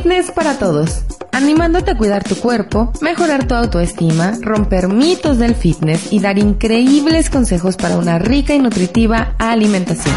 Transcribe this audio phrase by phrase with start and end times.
[0.00, 1.02] Fitness para todos.
[1.30, 7.28] Animándote a cuidar tu cuerpo, mejorar tu autoestima, romper mitos del fitness y dar increíbles
[7.28, 10.14] consejos para una rica y nutritiva alimentación.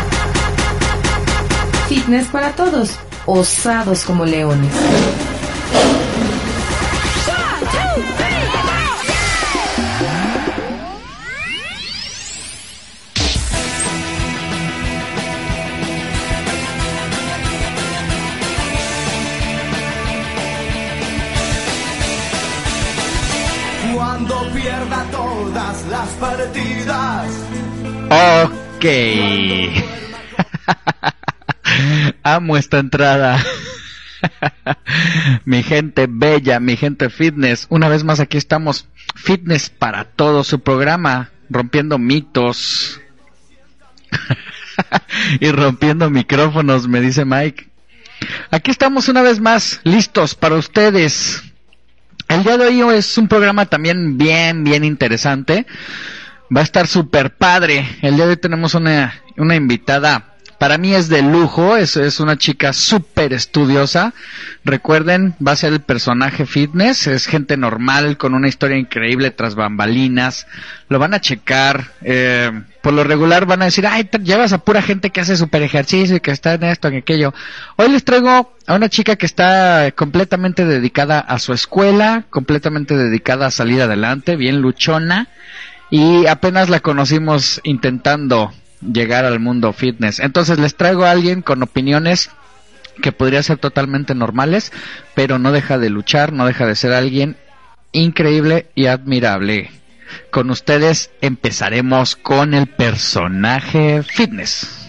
[1.89, 2.91] Fitness para todos.
[3.25, 4.71] Osados como leones.
[25.93, 27.31] Las partidas.
[28.09, 28.85] Ok.
[32.23, 33.43] Amo esta entrada.
[35.45, 37.67] mi gente bella, mi gente fitness.
[37.69, 38.87] Una vez más aquí estamos.
[39.13, 41.29] Fitness para todo su programa.
[41.51, 42.99] Rompiendo mitos.
[45.39, 47.69] y rompiendo micrófonos, me dice Mike.
[48.49, 51.52] Aquí estamos una vez más, listos para ustedes.
[52.33, 55.67] El día de hoy es un programa también bien, bien interesante.
[56.55, 57.87] Va a estar súper padre.
[58.01, 60.33] El día de hoy tenemos una, una invitada.
[60.57, 64.15] Para mí es de lujo, es, es una chica súper estudiosa.
[64.65, 69.53] Recuerden, va a ser el personaje fitness, es gente normal con una historia increíble tras
[69.53, 70.47] bambalinas.
[70.89, 72.51] Lo van a checar, eh,
[72.83, 76.17] por lo regular van a decir, ay, llevas a pura gente que hace super ejercicio
[76.17, 77.33] y que está en esto, en aquello.
[77.77, 83.45] Hoy les traigo a una chica que está completamente dedicada a su escuela, completamente dedicada
[83.45, 85.29] a salir adelante, bien luchona.
[85.91, 88.51] Y apenas la conocimos intentando
[88.81, 90.19] llegar al mundo fitness.
[90.19, 92.31] Entonces les traigo a alguien con opiniones
[93.01, 94.73] que podría ser totalmente normales,
[95.15, 97.37] pero no deja de luchar, no deja de ser alguien
[97.93, 99.71] increíble y admirable.
[100.31, 104.83] Con ustedes empezaremos con el personaje fitness.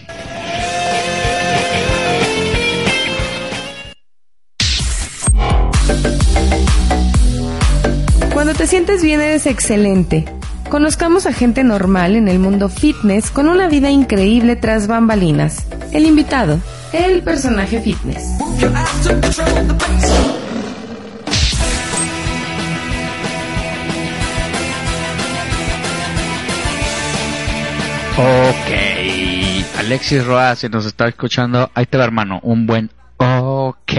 [8.33, 10.25] Cuando te sientes bien eres excelente.
[10.69, 15.65] Conozcamos a gente normal en el mundo fitness con una vida increíble tras bambalinas.
[15.91, 16.59] El invitado,
[16.91, 18.37] el personaje fitness.
[28.17, 29.77] Ok.
[29.79, 33.91] Alexis Roa, si nos está escuchando, ahí te va hermano, un buen ok.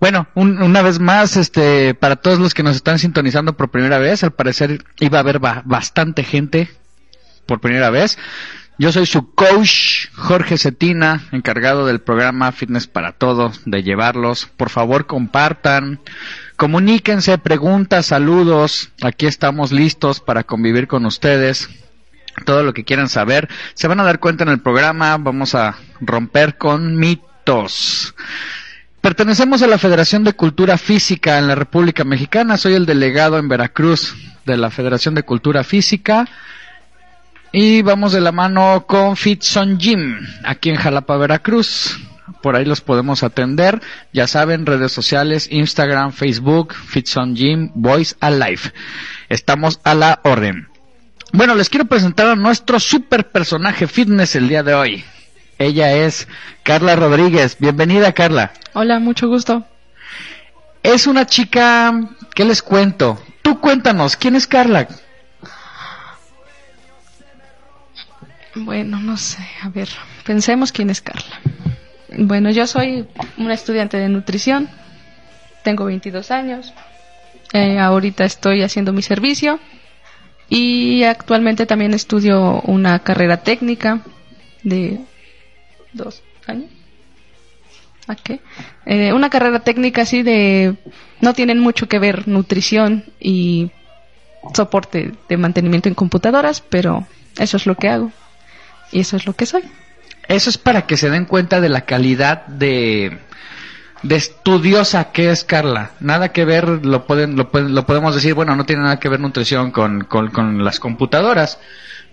[0.00, 3.98] Bueno, un- una vez más, este, para todos los que nos están sintonizando por primera
[3.98, 6.68] vez, al parecer iba a haber ba- bastante gente
[7.46, 8.18] por primera vez.
[8.78, 14.46] Yo soy su coach, Jorge Cetina, encargado del programa Fitness para Todos, de llevarlos.
[14.56, 16.00] Por favor, compartan,
[16.56, 18.90] comuníquense, preguntas, saludos.
[19.02, 21.68] Aquí estamos listos para convivir con ustedes.
[22.46, 25.16] Todo lo que quieran saber, se van a dar cuenta en el programa.
[25.18, 28.14] Vamos a romper con mitos.
[29.02, 32.56] Pertenecemos a la Federación de Cultura Física en la República Mexicana.
[32.56, 34.14] Soy el delegado en Veracruz
[34.46, 36.28] de la Federación de Cultura Física.
[37.52, 41.98] Y vamos de la mano con Fitson Gym, aquí en Jalapa, Veracruz.
[42.40, 43.80] Por ahí los podemos atender.
[44.12, 48.72] Ya saben, redes sociales, Instagram, Facebook, Fitson Gym, Voice Alive.
[49.28, 50.68] Estamos a la orden.
[51.32, 55.04] Bueno, les quiero presentar a nuestro super personaje fitness el día de hoy.
[55.58, 56.28] Ella es
[56.62, 57.56] Carla Rodríguez.
[57.58, 58.52] Bienvenida, Carla.
[58.74, 59.66] Hola, mucho gusto.
[60.82, 61.92] Es una chica,
[62.34, 63.22] ¿qué les cuento?
[63.42, 64.88] Tú cuéntanos, ¿quién es Carla?
[68.54, 69.88] Bueno, no sé, a ver,
[70.24, 71.40] pensemos quién es Carla.
[72.18, 73.06] Bueno, yo soy
[73.38, 74.68] una estudiante de nutrición,
[75.62, 76.74] tengo 22 años,
[77.52, 79.60] eh, ahorita estoy haciendo mi servicio
[80.48, 84.00] y actualmente también estudio una carrera técnica
[84.62, 85.00] de
[85.92, 86.70] dos años.
[88.08, 88.40] ¿A qué?
[88.84, 90.76] Eh, una carrera técnica así de...
[91.20, 93.70] No tienen mucho que ver nutrición y
[94.54, 97.06] soporte de mantenimiento en computadoras, pero
[97.38, 98.10] eso es lo que hago.
[98.90, 99.62] Y eso es lo que soy.
[100.28, 103.18] Eso es para que se den cuenta de la calidad de
[104.16, 105.92] estudiosa que es Carla.
[106.00, 109.20] Nada que ver, lo pueden, lo, lo podemos decir, bueno, no tiene nada que ver
[109.20, 110.06] nutrición con,
[110.64, 111.58] las computadoras.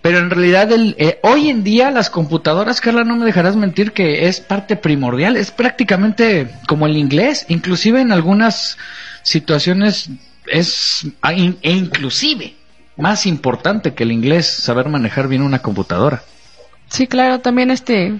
[0.02, 3.92] Pero en realidad, el, eh, hoy en día las computadoras, Carla, no me dejarás mentir
[3.92, 5.36] que es parte primordial.
[5.36, 7.44] Es prácticamente como el inglés.
[7.48, 8.78] Inclusive en algunas
[9.22, 10.08] situaciones
[10.46, 12.54] es, ah, e inclusive,
[12.96, 16.22] más importante que el inglés, saber manejar bien una computadora.
[16.90, 18.18] Sí, claro, también este,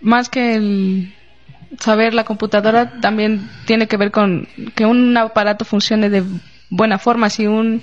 [0.00, 1.14] más que el
[1.78, 6.22] saber la computadora, también tiene que ver con que un aparato funcione de
[6.68, 7.30] buena forma.
[7.30, 7.82] Si un,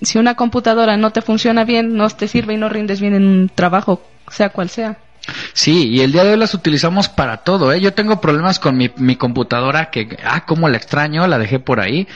[0.00, 3.26] si una computadora no te funciona bien, no te sirve y no rindes bien en
[3.26, 4.98] un trabajo, sea cual sea.
[5.52, 7.80] Sí, y el día de hoy las utilizamos para todo, ¿eh?
[7.80, 11.80] Yo tengo problemas con mi, mi computadora que, ah, cómo la extraño, la dejé por
[11.80, 12.06] ahí.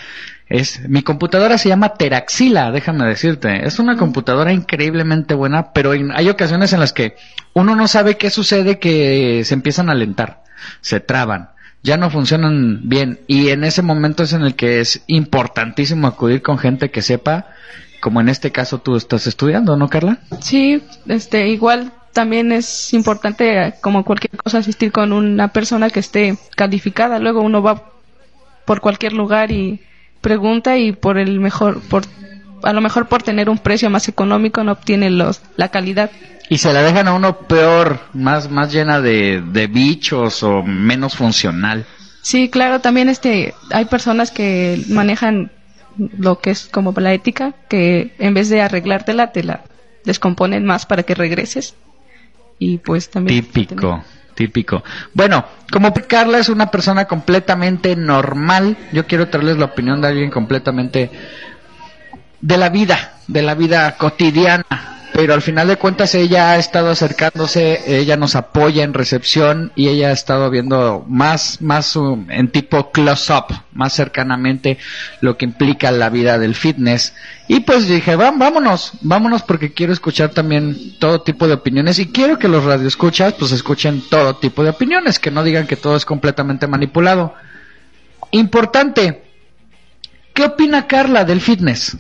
[0.49, 3.67] Es, mi computadora se llama Teraxila, déjame decirte.
[3.67, 7.17] Es una computadora increíblemente buena, pero en- hay ocasiones en las que
[7.53, 10.43] uno no sabe qué sucede que se empiezan a alentar,
[10.81, 11.50] se traban,
[11.83, 13.21] ya no funcionan bien.
[13.27, 17.49] Y en ese momento es en el que es importantísimo acudir con gente que sepa,
[18.00, 20.19] como en este caso tú estás estudiando, ¿no, Carla?
[20.41, 26.39] Sí, este, igual también es importante, como cualquier cosa, asistir con una persona que esté
[26.56, 27.19] calificada.
[27.19, 27.83] Luego uno va
[28.65, 29.81] por cualquier lugar y
[30.28, 32.02] pregunta y por el mejor, por,
[32.62, 36.10] a lo mejor por tener un precio más económico no obtiene los, la calidad.
[36.50, 41.16] Y se la dejan a uno peor, más, más llena de, de bichos o menos
[41.16, 41.86] funcional.
[42.20, 45.50] Sí, claro, también este, hay personas que manejan
[45.96, 49.64] lo que es como la ética, que en vez de arreglártela, te la
[50.04, 51.75] descomponen más para que regreses.
[52.58, 53.44] Y pues también.
[53.44, 54.04] Típico,
[54.38, 54.85] típico.
[55.14, 60.31] Bueno, como Carla es una persona completamente normal, yo quiero traerles la opinión de alguien
[60.31, 61.11] completamente
[62.40, 64.98] de la vida, de la vida cotidiana.
[65.19, 69.88] Pero al final de cuentas ella ha estado acercándose, ella nos apoya en recepción y
[69.88, 74.79] ella ha estado viendo más, más um, en tipo close-up, más cercanamente
[75.20, 77.15] lo que implica la vida del fitness.
[77.49, 82.12] Y pues dije, "Va- vámonos, vámonos porque quiero escuchar también todo tipo de opiniones y
[82.12, 85.97] quiero que los radioescuchas pues escuchen todo tipo de opiniones, que no digan que todo
[85.97, 87.35] es completamente manipulado.
[88.31, 89.25] Importante,
[90.32, 91.97] ¿qué opina Carla del fitness?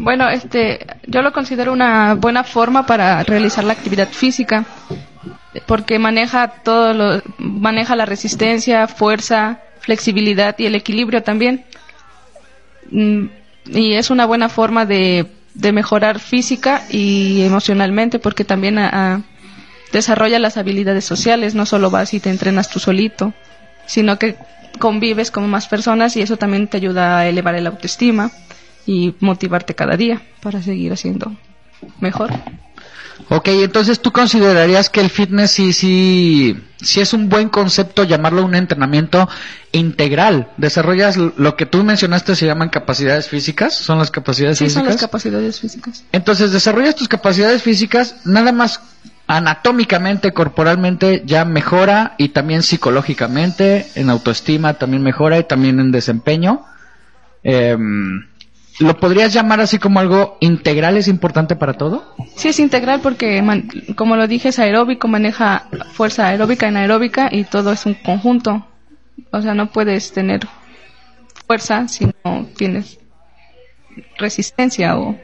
[0.00, 4.64] Bueno, este, yo lo considero una buena forma para realizar la actividad física,
[5.66, 11.64] porque maneja todo lo, maneja la resistencia, fuerza, flexibilidad y el equilibrio también.
[12.90, 13.26] Mm,
[13.70, 19.20] Y es una buena forma de, de mejorar física y emocionalmente, porque también a- a-
[19.92, 23.34] desarrolla las habilidades sociales, no solo vas y te entrenas tú solito,
[23.84, 24.36] sino que
[24.78, 28.30] convives con más personas y eso también te ayuda a elevar el autoestima
[28.86, 31.32] y motivarte cada día para seguir haciendo
[32.00, 32.30] mejor.
[33.30, 38.44] Ok, entonces tú considerarías que el fitness sí, sí, sí es un buen concepto llamarlo
[38.44, 39.28] un entrenamiento
[39.72, 40.50] integral.
[40.56, 44.84] Desarrollas lo que tú mencionaste se llaman capacidades físicas, son las capacidades Sí, físicas.
[44.84, 46.04] son las capacidades físicas.
[46.12, 48.80] Entonces desarrollas tus capacidades físicas, nada más
[49.26, 56.64] anatómicamente, corporalmente ya mejora y también psicológicamente, en autoestima también mejora y también en desempeño.
[57.42, 58.26] Em,
[58.80, 62.14] ¿Lo podrías llamar así como algo integral es importante para todo?
[62.36, 65.64] Sí, es integral porque, man- como lo dije, es aeróbico, maneja
[65.94, 68.66] fuerza aeróbica, anaeróbica y todo es un conjunto.
[69.32, 70.46] O sea, no puedes tener
[71.46, 72.98] fuerza si no tienes
[74.18, 75.18] resistencia o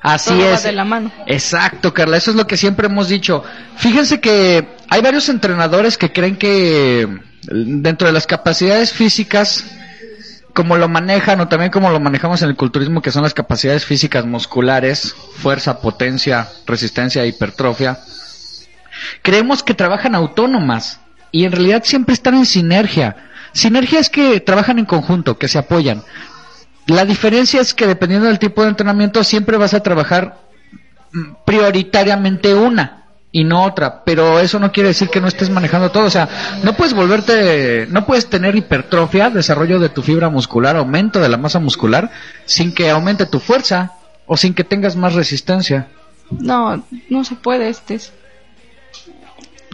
[0.00, 0.62] Así todo va es.
[0.62, 1.10] de la mano.
[1.26, 3.42] Exacto, Carla, eso es lo que siempre hemos dicho.
[3.76, 7.08] Fíjense que hay varios entrenadores que creen que
[7.42, 9.64] dentro de las capacidades físicas,
[10.54, 13.84] como lo manejan o también como lo manejamos en el culturismo, que son las capacidades
[13.84, 17.98] físicas musculares, fuerza, potencia, resistencia, hipertrofia,
[19.20, 21.00] creemos que trabajan autónomas
[21.32, 23.16] y en realidad siempre están en sinergia.
[23.52, 26.02] Sinergia es que trabajan en conjunto, que se apoyan.
[26.86, 30.38] La diferencia es que dependiendo del tipo de entrenamiento siempre vas a trabajar
[31.12, 33.03] mm, prioritariamente una
[33.36, 36.28] y no otra, pero eso no quiere decir que no estés manejando todo, o sea,
[36.62, 41.36] no puedes volverte, no puedes tener hipertrofia, desarrollo de tu fibra muscular, aumento de la
[41.36, 42.12] masa muscular,
[42.44, 43.90] sin que aumente tu fuerza
[44.26, 45.88] o sin que tengas más resistencia.
[46.30, 48.12] No, no se puede, este es-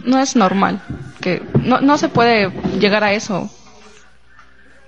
[0.05, 0.81] no es normal,
[1.21, 2.49] que no, no se puede
[2.79, 3.47] llegar a eso.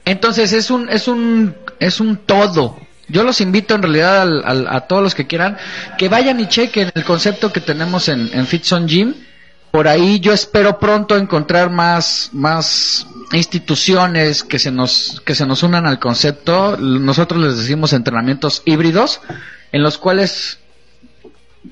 [0.03, 2.77] Entonces es un, es un, es un todo.
[3.13, 5.55] Yo los invito en realidad al- al- a todos los que quieran
[5.97, 9.13] que vayan y chequen el concepto que tenemos en, en Fitson Gym.
[9.71, 15.63] Por ahí yo espero pronto encontrar más, más instituciones que se nos, que se nos
[15.63, 16.75] unan al concepto.
[16.77, 19.21] Nosotros les decimos entrenamientos híbridos,
[19.71, 20.59] en los cuales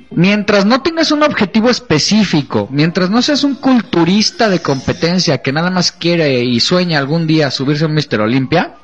[0.09, 5.69] mientras no tengas un objetivo específico, mientras no seas un culturista de competencia que nada
[5.69, 8.75] más quiere y sueña algún día subirse a un Mister Olimpia,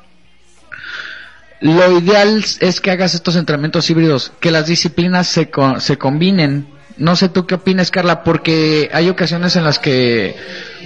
[1.60, 6.66] lo ideal es que hagas estos entrenamientos híbridos, que las disciplinas se, se combinen.
[6.96, 10.34] No sé tú qué opinas, Carla, porque hay ocasiones en las que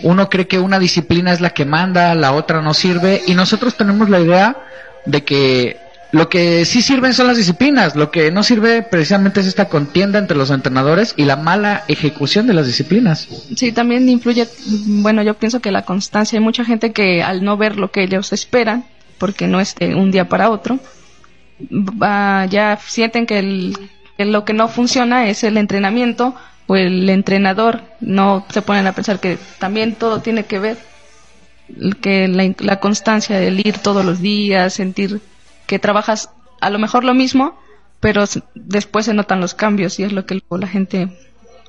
[0.03, 3.77] uno cree que una disciplina es la que manda, la otra no sirve, y nosotros
[3.77, 4.57] tenemos la idea
[5.07, 5.77] de que
[6.13, 10.19] lo que sí sirven son las disciplinas, lo que no sirve precisamente es esta contienda
[10.19, 13.29] entre los entrenadores y la mala ejecución de las disciplinas.
[13.57, 14.47] Sí, también influye,
[14.87, 18.03] bueno, yo pienso que la constancia, hay mucha gente que al no ver lo que
[18.03, 18.85] ellos esperan,
[19.23, 20.81] porque no es de un día para otro,
[21.61, 23.73] ya sienten que,
[24.19, 26.35] lo que no funciona es el entrenamiento
[26.67, 30.77] o el entrenador, no se ponen a pensar que también todo tiene que ver,
[32.01, 35.21] que la, la constancia del ir todos los días, sentir
[35.69, 37.57] que trabajas a lo mejor lo mismo,
[38.01, 38.25] pero
[38.57, 41.17] después se notan los cambios y es lo que la gente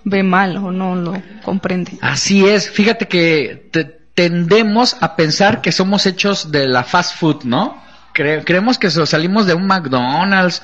[0.03, 1.99] ve mal o no lo comprende.
[2.01, 3.69] Así es, fíjate que
[4.13, 7.81] tendemos a pensar que somos hechos de la fast food, ¿no?
[8.13, 10.61] creemos que salimos de un McDonald's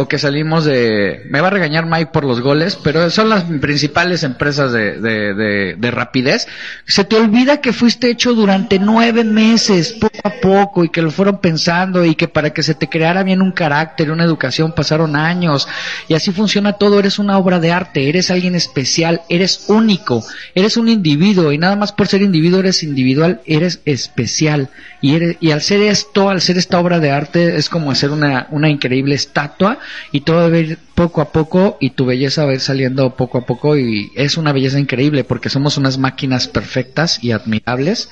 [0.00, 1.22] o que salimos de...
[1.28, 5.74] Me va a regañar Mike por los goles, pero son las principales empresas de, de,
[5.76, 6.46] de, rapidez.
[6.86, 11.10] Se te olvida que fuiste hecho durante nueve meses, poco a poco, y que lo
[11.10, 15.16] fueron pensando, y que para que se te creara bien un carácter, una educación, pasaron
[15.16, 15.66] años.
[16.06, 17.00] Y así funciona todo.
[17.00, 20.24] Eres una obra de arte, eres alguien especial, eres único,
[20.54, 24.68] eres un individuo, y nada más por ser individuo eres individual, eres especial.
[25.00, 28.10] Y, eres, y al ser esto, al ser esta obra de arte, es como hacer
[28.10, 29.80] una, una increíble estatua
[30.12, 33.38] y todo debe ir poco a poco y tu belleza va a ir saliendo poco
[33.38, 38.10] a poco y es una belleza increíble porque somos unas máquinas perfectas y admirables.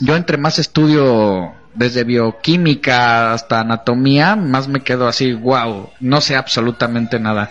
[0.00, 6.36] Yo entre más estudio desde bioquímica hasta anatomía, más me quedo así, wow, no sé
[6.36, 7.50] absolutamente nada.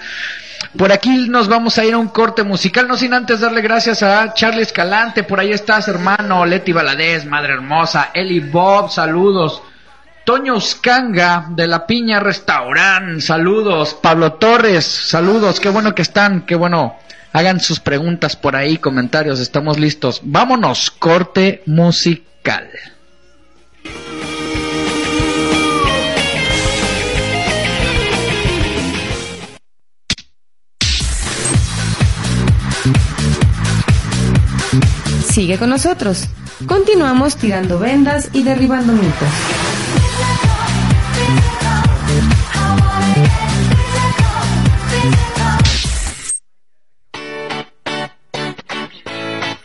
[0.78, 4.04] Por aquí nos vamos a ir a un corte musical, no sin antes darle gracias
[4.04, 9.62] a Charlie Escalante, por ahí estás hermano, Leti Valadez, Madre Hermosa, Eli Bob, saludos.
[10.28, 13.94] Toño Uscanga de la Piña Restaurant, saludos.
[13.94, 15.62] Pablo Torres, saludos.
[15.62, 16.98] Qué bueno que están, qué bueno.
[17.32, 20.20] Hagan sus preguntas por ahí, comentarios, estamos listos.
[20.24, 22.68] Vámonos, corte musical.
[35.30, 36.28] Sigue con nosotros.
[36.66, 39.77] Continuamos tirando vendas y derribando mitos.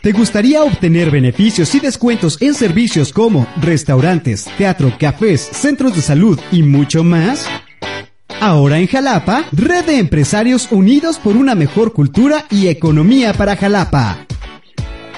[0.03, 6.37] ¿Te gustaría obtener beneficios y descuentos en servicios como restaurantes, teatro, cafés, centros de salud
[6.51, 7.47] y mucho más?
[8.41, 14.25] Ahora en Jalapa, Red de Empresarios Unidos por una mejor cultura y economía para Jalapa.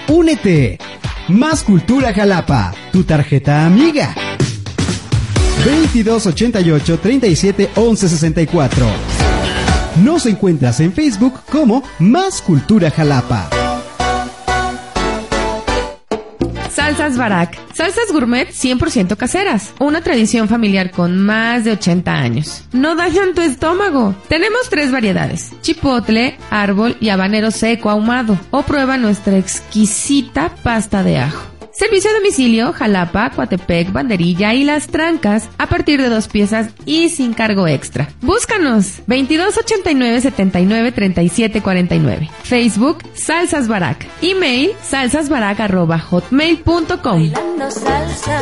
[0.07, 0.77] Únete.
[1.29, 4.13] Más Cultura Jalapa, tu tarjeta amiga.
[5.65, 8.85] 2288 37 64.
[10.03, 13.64] Nos encuentras en Facebook como Más Cultura Jalapa.
[16.75, 17.57] Salsas Barak.
[17.73, 19.73] Salsas gourmet 100% caseras.
[19.79, 22.65] Una tradición familiar con más de 80 años.
[22.73, 24.13] No dañan tu estómago.
[24.27, 25.53] Tenemos tres variedades.
[25.61, 28.37] Chipotle, árbol y habanero seco ahumado.
[28.51, 31.54] O prueba nuestra exquisita pasta de ajo.
[31.77, 37.09] Servicio a domicilio, Jalapa, Coatepec, Banderilla y Las Trancas a partir de dos piezas y
[37.09, 38.07] sin cargo extra.
[38.21, 42.29] Búscanos 2289 79 37 49.
[42.43, 44.07] Facebook Salsas Barak.
[44.21, 46.93] Email salsasbarak@hotmail.com.
[47.03, 48.41] Bailando salsa,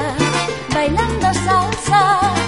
[0.71, 2.42] bailando salsa.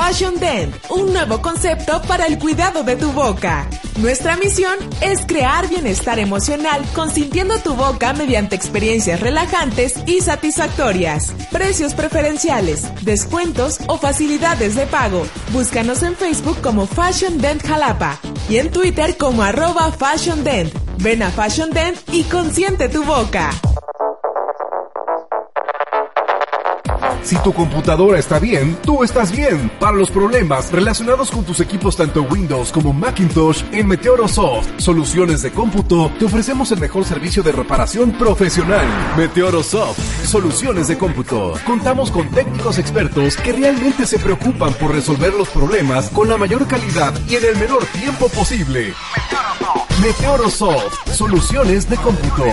[0.00, 3.68] Fashion Dent, un nuevo concepto para el cuidado de tu boca.
[3.96, 11.34] Nuestra misión es crear bienestar emocional consintiendo tu boca mediante experiencias relajantes y satisfactorias.
[11.50, 15.26] Precios preferenciales, descuentos o facilidades de pago.
[15.52, 20.72] Búscanos en Facebook como Fashion Dent Jalapa y en Twitter como arroba Fashion Dent.
[20.98, 23.50] Ven a Fashion Dent y consiente tu boca.
[27.28, 29.70] Si tu computadora está bien, tú estás bien.
[29.78, 35.50] Para los problemas relacionados con tus equipos tanto Windows como Macintosh, en Meteorosoft, soluciones de
[35.50, 38.86] cómputo, te ofrecemos el mejor servicio de reparación profesional.
[39.18, 41.52] Meteorosoft, soluciones de cómputo.
[41.66, 46.66] Contamos con técnicos expertos que realmente se preocupan por resolver los problemas con la mayor
[46.66, 48.94] calidad y en el menor tiempo posible.
[50.00, 52.44] Meteorosoft, soluciones de cómputo.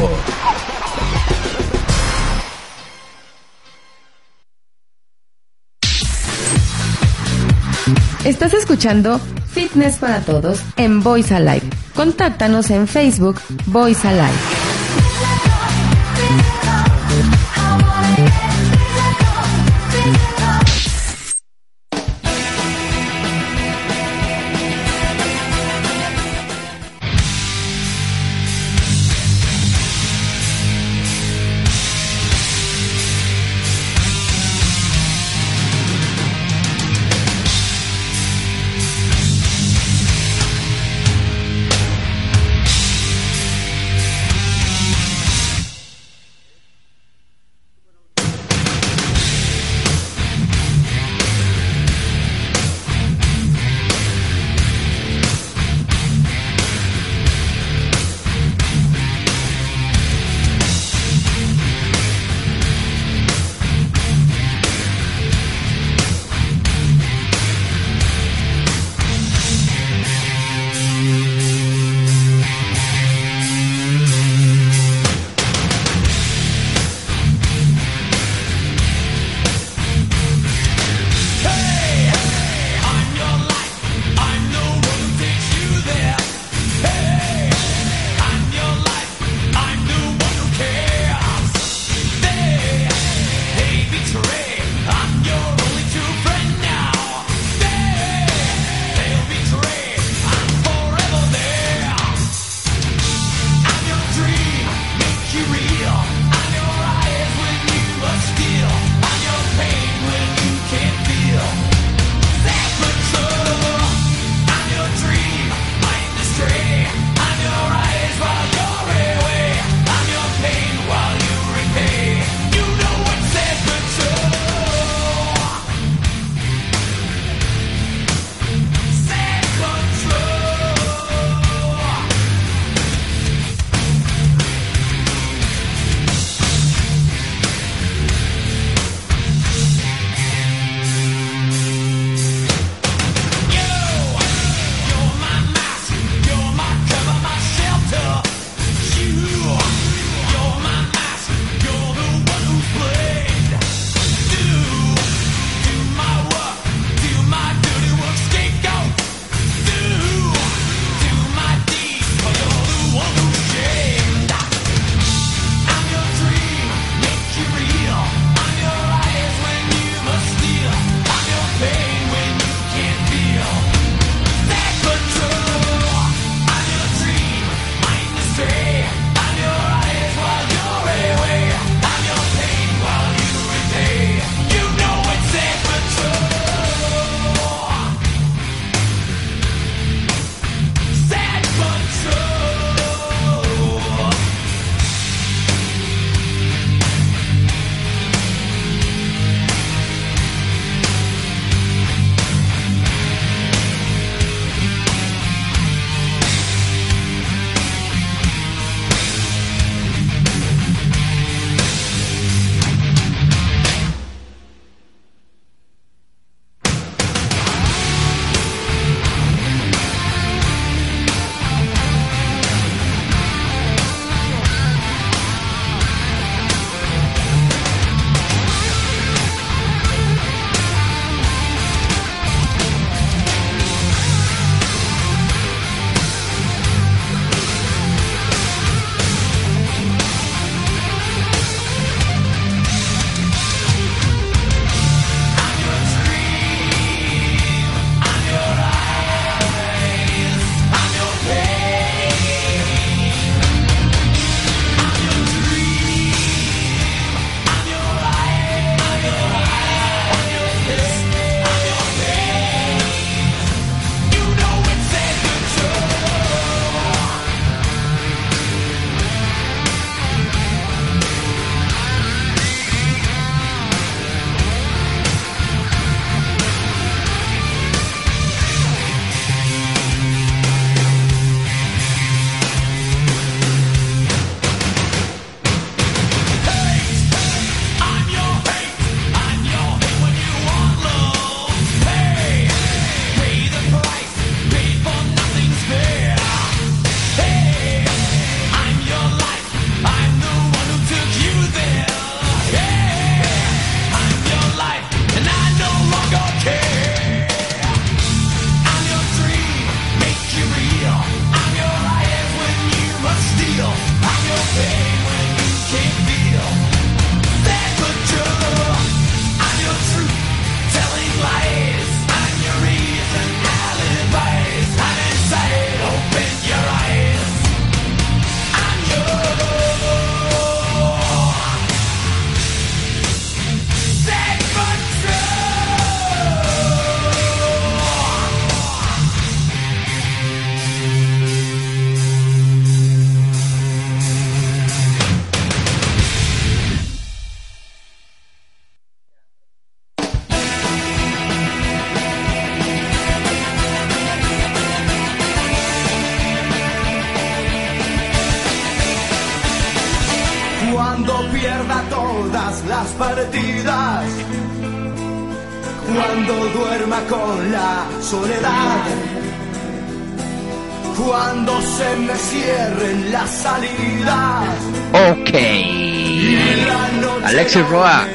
[8.26, 9.20] Estás escuchando
[9.54, 11.70] Fitness para Todos en Voice Alive.
[11.94, 14.34] Contáctanos en Facebook Voice Alive.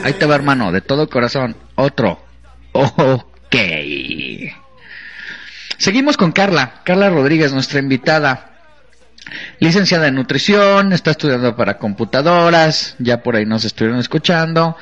[0.04, 1.56] Ahí te va hermano, de todo corazón.
[1.74, 2.20] Otro.
[2.72, 3.56] Ok.
[5.78, 8.46] Seguimos con Carla, Carla Rodríguez, nuestra invitada.
[9.60, 14.76] Licenciada en nutrición, está estudiando para computadoras, ya por ahí nos estuvieron escuchando.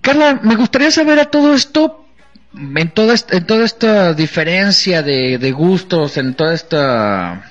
[0.00, 2.06] Carla, me gustaría saber a todo esto,
[2.54, 7.44] en toda, en toda esta diferencia de, de gustos, en toda esta...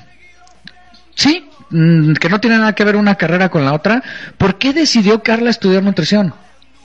[1.15, 4.03] Sí, mm, que no tiene nada que ver una carrera con la otra.
[4.37, 6.33] ¿Por qué decidió Carla estudiar nutrición?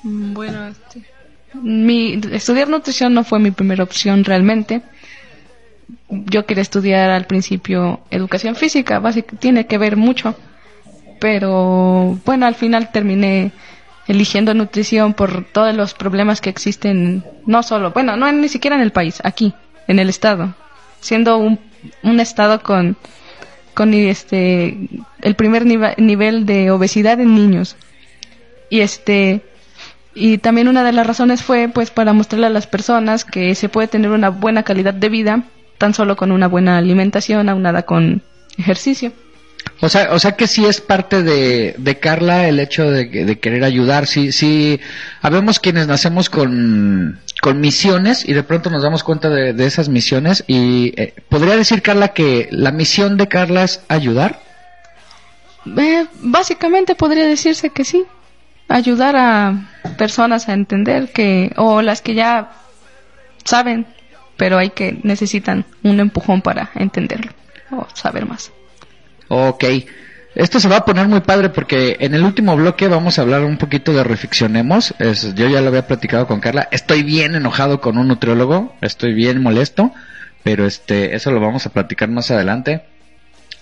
[0.02, 1.02] Mm, Bueno, este,
[1.54, 4.82] mi, estudiar nutrición no fue mi primera opción realmente.
[6.08, 10.34] Yo quería estudiar al principio educación física, básicamente tiene que ver mucho.
[11.20, 13.52] Pero bueno, al final terminé
[14.06, 18.82] eligiendo nutrición por todos los problemas que existen, no solo, bueno, no ni siquiera en
[18.82, 19.54] el país, aquí,
[19.86, 20.54] en el estado.
[21.00, 21.58] Siendo un,
[22.02, 22.96] un estado con,
[23.74, 24.76] con este,
[25.20, 27.76] el primer nive- nivel de obesidad en niños.
[28.70, 29.42] Y este,
[30.14, 33.68] y también una de las razones fue pues para mostrarle a las personas que se
[33.68, 35.44] puede tener una buena calidad de vida
[35.78, 38.22] tan solo con una buena alimentación aunada con
[38.58, 39.12] ejercicio.
[39.82, 43.38] O sea, o sea que sí es parte de, de Carla el hecho de, de
[43.38, 44.06] querer ayudar.
[44.06, 44.78] Sí, sí,
[45.22, 49.88] habemos quienes nacemos con, con misiones y de pronto nos damos cuenta de, de esas
[49.88, 54.40] misiones y eh, podría decir Carla que la misión de Carla es ayudar.
[55.78, 58.04] Eh, básicamente podría decirse que sí,
[58.70, 62.52] ayudar a personas a entender que o las que ya
[63.44, 63.86] saben,
[64.36, 67.32] pero hay que necesitan un empujón para entenderlo
[67.70, 68.52] o saber más.
[69.28, 69.64] Ok.
[70.34, 73.44] Esto se va a poner muy padre porque en el último bloque vamos a hablar
[73.44, 74.94] un poquito de reficcionemos.
[75.00, 76.68] Es, yo ya lo había platicado con Carla.
[76.70, 78.76] Estoy bien enojado con un nutriólogo.
[78.80, 79.92] Estoy bien molesto.
[80.44, 82.82] Pero este, eso lo vamos a platicar más adelante.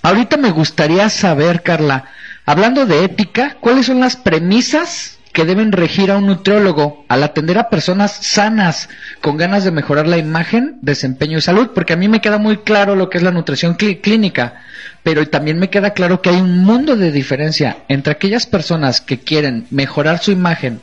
[0.02, 2.04] Ahorita me gustaría saber, Carla,
[2.48, 7.58] hablando de ética, ¿cuáles son las premisas que deben regir a un nutriólogo al atender
[7.58, 8.88] a personas sanas,
[9.20, 11.68] con ganas de mejorar la imagen, desempeño y salud?
[11.74, 14.62] Porque a mí me queda muy claro lo que es la nutrición clí- clínica,
[15.02, 19.18] pero también me queda claro que hay un mundo de diferencia entre aquellas personas que
[19.20, 20.80] quieren mejorar su imagen,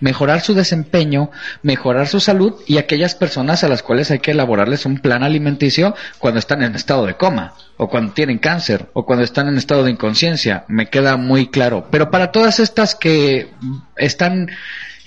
[0.00, 1.30] mejorar su desempeño,
[1.62, 5.94] mejorar su salud y aquellas personas a las cuales hay que elaborarles un plan alimenticio
[6.18, 9.84] cuando están en estado de coma o cuando tienen cáncer o cuando están en estado
[9.84, 11.88] de inconsciencia, me queda muy claro.
[11.90, 13.50] Pero para todas estas que
[13.96, 14.50] están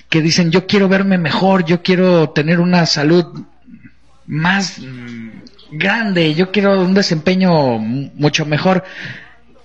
[0.09, 3.45] que dicen yo quiero verme mejor, yo quiero tener una salud
[4.25, 5.29] más mm,
[5.71, 8.83] grande, yo quiero un desempeño mucho mejor.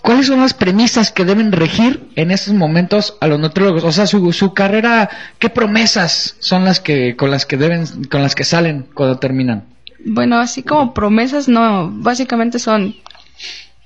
[0.06, 3.82] ¿Cuáles son las premisas que deben regir en estos momentos a los nutriólogos?
[3.82, 8.22] O sea, su, su carrera, ¿qué promesas son las que con las que deben con
[8.22, 9.64] las que salen cuando terminan?
[10.04, 12.94] Bueno, así como promesas, no, básicamente son,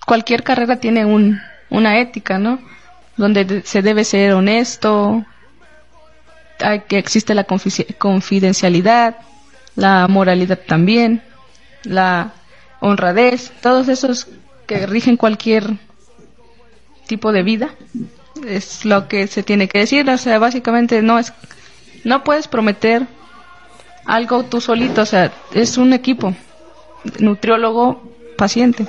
[0.06, 2.58] cualquier carrera tiene un, una ética, ¿no?
[3.16, 5.24] Donde de- se debe ser honesto,
[6.58, 7.44] hay que existe la
[7.98, 9.16] confidencialidad,
[9.74, 11.22] la moralidad también,
[11.84, 12.32] la
[12.80, 14.28] honradez, todos esos
[14.66, 15.78] que rigen cualquier
[17.10, 17.70] tipo de vida,
[18.46, 21.32] es lo que se tiene que decir, o sea, básicamente no es,
[22.04, 23.08] no puedes prometer
[24.06, 26.36] algo tú solito, o sea, es un equipo,
[27.18, 28.00] nutriólogo,
[28.38, 28.86] paciente.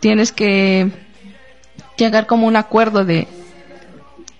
[0.00, 0.90] Tienes que
[1.98, 3.28] llegar como un acuerdo de,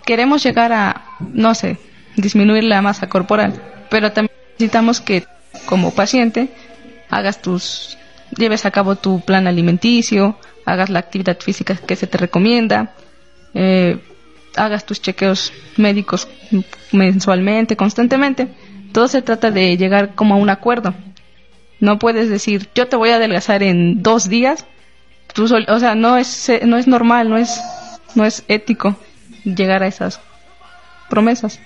[0.06, 1.76] queremos llegar a, no sé,
[2.16, 5.26] disminuir la masa corporal, pero también necesitamos que
[5.66, 6.48] como paciente
[7.10, 7.98] hagas tus,
[8.38, 10.38] lleves a cabo tu plan alimenticio,
[10.70, 12.92] hagas la actividad física que se te recomienda,
[13.54, 13.98] eh,
[14.56, 16.28] hagas tus chequeos médicos
[16.92, 18.48] mensualmente, constantemente.
[18.92, 20.94] Todo se trata de llegar como a un acuerdo.
[21.80, 24.66] No puedes decir, yo te voy a adelgazar en dos días,
[25.33, 27.61] tú o sea, no es eh, no es normal, no es
[28.14, 28.96] no es ético
[29.44, 30.20] llegar a esas
[31.09, 31.61] promesas.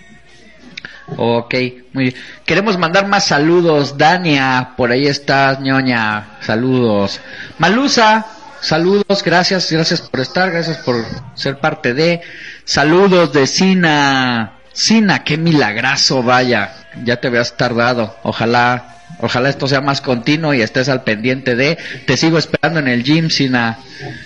[1.17, 1.55] Ok,
[1.93, 2.15] muy bien.
[2.47, 3.99] Queremos mandar más saludos.
[3.99, 6.39] Dania, por ahí estás, ñoña.
[6.41, 7.21] Saludos.
[7.59, 8.27] Malusa,
[8.65, 9.23] saludos.
[9.25, 12.21] Gracias, gracias por estar, gracias por ser parte de.
[12.65, 14.55] Saludos de Sina.
[14.73, 16.73] Sina, qué milagrazo, vaya.
[17.05, 18.17] Ya te habías tardado.
[18.25, 21.79] Ojalá, ojalá esto sea más continuo y estés al pendiente de.
[22.07, 23.79] Te sigo esperando en el gym, Sina.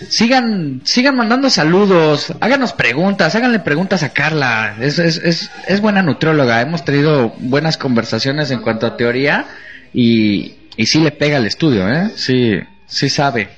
[0.09, 4.77] Sigan, sigan mandando saludos, háganos preguntas, háganle preguntas a Carla.
[4.81, 6.63] Es, es, es, es buena nutrióloga.
[6.63, 9.47] Hemos tenido buenas conversaciones en cuanto a teoría
[9.93, 12.11] y, y sí le pega el estudio, ¿eh?
[12.17, 13.58] Sí, sí sabe.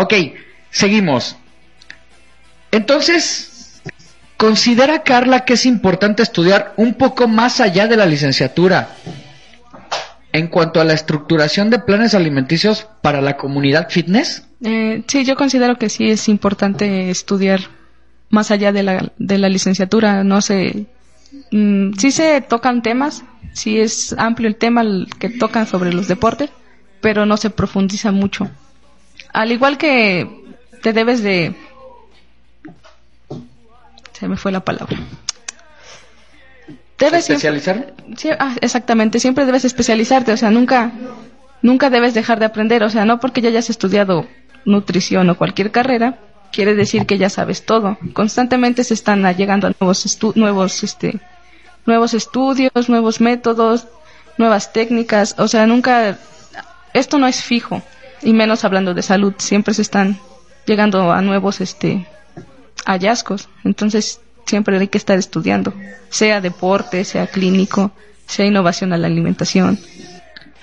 [0.00, 0.14] Ok,
[0.70, 1.36] seguimos.
[2.70, 3.82] Entonces,
[4.36, 8.90] ¿considera Carla que es importante estudiar un poco más allá de la licenciatura
[10.32, 14.46] en cuanto a la estructuración de planes alimenticios para la comunidad fitness?
[14.62, 17.58] Eh, sí, yo considero que sí es importante estudiar
[18.30, 20.22] más allá de la, de la licenciatura.
[20.22, 20.86] No sé,
[21.50, 24.84] mm, sí se tocan temas, sí es amplio el tema
[25.18, 26.50] que tocan sobre los deportes,
[27.00, 28.48] pero no se profundiza mucho.
[29.32, 30.28] Al igual que
[30.82, 31.54] te debes de...
[34.12, 34.96] Se me fue la palabra.
[36.98, 37.94] Debes ¿Especializar?
[38.40, 40.90] Ah, exactamente, siempre debes especializarte, o sea, nunca,
[41.62, 44.26] nunca debes dejar de aprender, o sea, no porque ya hayas estudiado
[44.64, 46.18] nutrición o cualquier carrera,
[46.50, 47.96] quiere decir que ya sabes todo.
[48.14, 51.20] Constantemente se están llegando a nuevos, estu- nuevos, este,
[51.86, 53.86] nuevos estudios, nuevos métodos,
[54.36, 56.18] nuevas técnicas, o sea, nunca,
[56.94, 57.80] esto no es fijo,
[58.22, 60.18] y menos hablando de salud, siempre se están
[60.66, 62.06] llegando a nuevos, este,
[62.84, 65.74] hallazgos, entonces siempre hay que estar estudiando,
[66.10, 67.92] sea deporte, sea clínico,
[68.26, 69.78] sea innovación a la alimentación.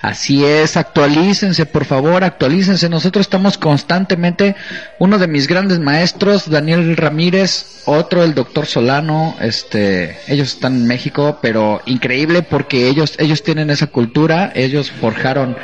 [0.02, 2.88] Así es, actualícense, por favor, actualícense.
[2.88, 4.54] Nosotros estamos constantemente,
[4.98, 10.86] uno de mis grandes maestros, Daniel Ramírez, otro el doctor Solano, este, ellos están en
[10.86, 15.56] México, pero increíble porque ellos, ellos tienen esa cultura, ellos forjaron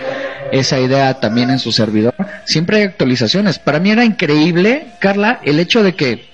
[0.52, 2.14] esa idea también en su servidor.
[2.44, 3.58] Siempre hay actualizaciones.
[3.58, 6.28] Para mí era increíble, Carla, el hecho de que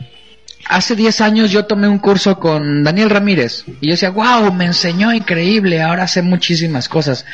[0.66, 4.66] hace 10 años yo tomé un curso con Daniel Ramírez y yo decía, wow, me
[4.66, 7.24] enseñó increíble, ahora sé muchísimas cosas.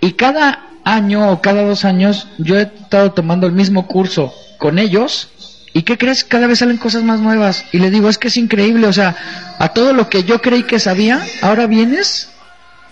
[0.00, 4.80] Y cada año o cada dos años yo he estado tomando el mismo curso con
[4.80, 5.30] ellos.
[5.72, 6.24] ¿Y qué crees?
[6.24, 7.66] Cada vez salen cosas más nuevas.
[7.70, 8.88] Y le digo, es que es increíble.
[8.88, 9.14] O sea,
[9.58, 12.30] a todo lo que yo creí que sabía, ahora vienes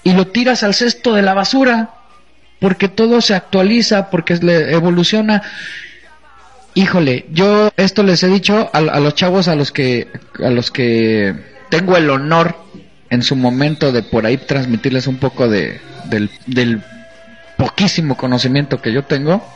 [0.04, 1.93] y lo tiras al cesto de la basura.
[2.64, 4.38] Porque todo se actualiza, porque
[4.70, 5.42] evoluciona.
[6.72, 10.08] Híjole, yo esto les he dicho a, a los chavos a los que
[10.42, 11.34] a los que
[11.68, 12.56] tengo el honor
[13.10, 16.80] en su momento de por ahí transmitirles un poco de del, del
[17.58, 19.46] poquísimo conocimiento que yo tengo.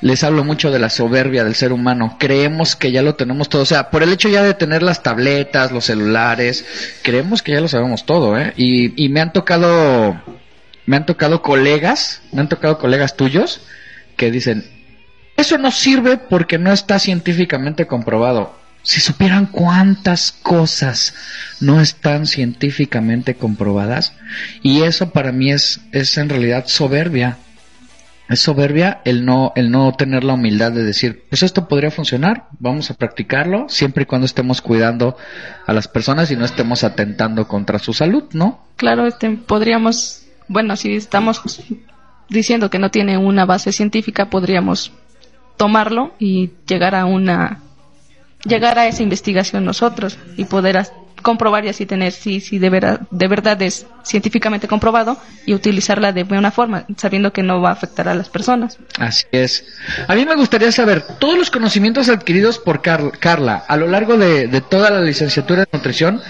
[0.00, 2.16] Les hablo mucho de la soberbia del ser humano.
[2.18, 3.62] Creemos que ya lo tenemos todo.
[3.62, 6.64] O sea, por el hecho ya de tener las tabletas, los celulares,
[7.02, 8.54] creemos que ya lo sabemos todo, ¿eh?
[8.56, 10.20] Y, y me han tocado,
[10.92, 13.62] me han tocado colegas, me han tocado colegas tuyos
[14.18, 14.66] que dicen,
[15.38, 18.54] eso no sirve porque no está científicamente comprobado.
[18.82, 21.14] Si supieran cuántas cosas
[21.60, 24.12] no están científicamente comprobadas,
[24.60, 27.38] y eso para mí es, es en realidad soberbia.
[28.28, 32.48] Es soberbia el no, el no tener la humildad de decir, pues esto podría funcionar,
[32.58, 35.16] vamos a practicarlo, siempre y cuando estemos cuidando
[35.66, 38.66] a las personas y no estemos atentando contra su salud, ¿no?
[38.76, 41.42] Claro, este, podríamos, bueno, si estamos
[42.28, 44.92] diciendo que no tiene una base científica, podríamos
[45.56, 47.60] tomarlo y llegar a una,
[48.44, 50.86] llegar a esa investigación nosotros y poder
[51.20, 56.10] comprobar y así tener si, si de, vera- de verdad es científicamente comprobado y utilizarla
[56.12, 58.78] de buena forma, sabiendo que no va a afectar a las personas.
[58.98, 59.64] Así es.
[60.08, 64.16] A mí me gustaría saber todos los conocimientos adquiridos por Car- Carla a lo largo
[64.16, 66.20] de, de toda la licenciatura de nutrición.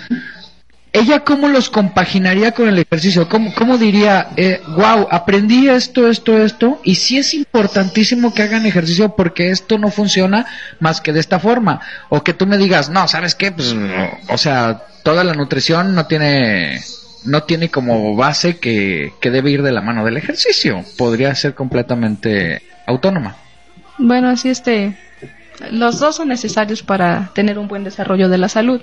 [0.95, 3.27] ¿Ella cómo los compaginaría con el ejercicio?
[3.27, 8.67] ¿Cómo, cómo diría, eh, wow, aprendí esto, esto, esto, y sí es importantísimo que hagan
[8.67, 10.45] ejercicio porque esto no funciona
[10.81, 11.81] más que de esta forma?
[12.11, 13.53] O que tú me digas, no, ¿sabes qué?
[13.53, 13.75] Pues,
[14.29, 16.83] o sea, toda la nutrición no tiene,
[17.25, 20.85] no tiene como base que, que debe ir de la mano del ejercicio.
[20.99, 23.37] Podría ser completamente autónoma.
[23.97, 24.99] Bueno, así este,
[25.71, 28.83] los dos son necesarios para tener un buen desarrollo de la salud.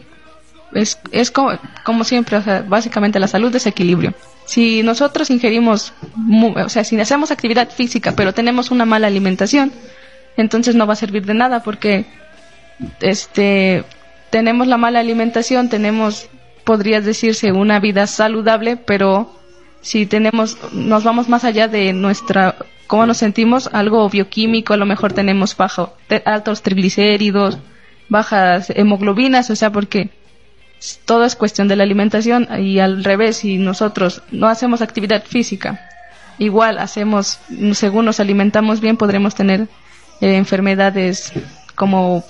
[0.74, 1.52] Es, es como,
[1.84, 4.14] como siempre, básicamente la salud es equilibrio.
[4.46, 5.94] Si nosotros ingerimos,
[6.56, 9.72] o sea, si hacemos actividad física pero tenemos una mala alimentación,
[10.38, 12.06] entonces no va a servir de nada porque,
[13.02, 13.84] este,
[14.30, 16.30] tenemos la mala alimentación, tenemos,
[16.64, 19.36] podría decirse, una vida saludable, pero
[19.82, 22.56] si tenemos, nos vamos más allá de nuestra
[22.90, 25.94] cómo nos sentimos, algo bioquímico, a lo mejor tenemos bajo,
[26.26, 27.60] altos triglicéridos,
[28.10, 30.10] bajas hemoglobinas, o sea, porque
[31.06, 35.90] todo es cuestión de la alimentación y al revés, si nosotros no hacemos actividad física,
[36.38, 37.40] igual hacemos,
[37.74, 39.68] según nos alimentamos bien, podremos tener
[40.22, 41.34] eh, enfermedades
[41.76, 42.24] como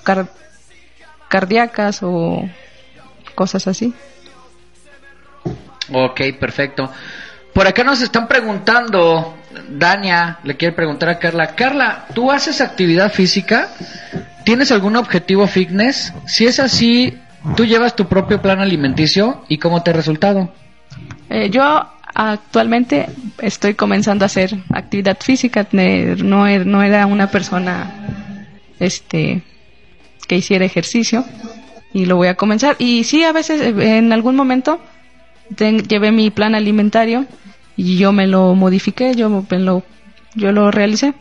[1.27, 2.49] cardíacas o
[3.35, 3.93] cosas así.
[5.91, 6.91] Ok, perfecto.
[7.53, 9.37] Por acá nos están preguntando,
[9.69, 13.69] Dania le quiere preguntar a Carla, Carla, ¿tú haces actividad física?
[14.43, 16.13] ¿Tienes algún objetivo fitness?
[16.25, 17.19] Si es así,
[17.55, 20.51] ¿tú llevas tu propio plan alimenticio y cómo te ha resultado?
[21.29, 21.63] Eh, yo
[22.13, 23.07] actualmente
[23.39, 28.47] estoy comenzando a hacer actividad física, no, er, no era una persona
[28.79, 29.43] este
[30.27, 31.25] que hiciera ejercicio
[31.93, 32.75] y lo voy a comenzar.
[32.79, 34.79] Y sí, a veces en algún momento
[35.57, 37.25] llevé mi plan alimentario
[37.75, 39.83] y yo me lo modifiqué, yo me lo,
[40.35, 41.13] yo lo realicé.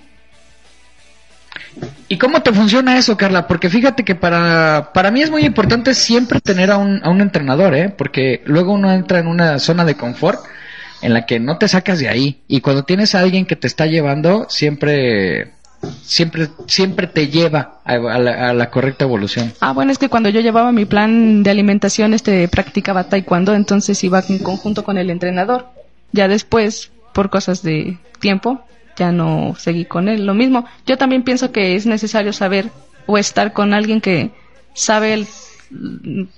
[2.08, 3.46] ¿Y cómo te funciona eso, Carla?
[3.46, 7.20] Porque fíjate que para, para mí es muy importante siempre tener a un, a un
[7.20, 7.90] entrenador, ¿eh?
[7.90, 10.40] Porque luego uno entra en una zona de confort
[11.02, 12.40] en la que no te sacas de ahí.
[12.48, 15.52] Y cuando tienes a alguien que te está llevando, siempre
[16.02, 19.52] siempre siempre te lleva a, la, correcta evolución.
[19.60, 24.02] Ah, bueno, es que cuando yo llevaba mi plan de alimentación, este practicaba taekwondo, entonces
[24.02, 25.68] iba en conjunto con el entrenador.
[26.12, 28.64] Ya después, por cosas de tiempo,
[28.98, 30.26] ya no seguí con él.
[30.26, 32.70] Lo mismo, yo también pienso que es necesario saber
[33.06, 34.30] o estar con alguien que
[34.74, 35.26] sabe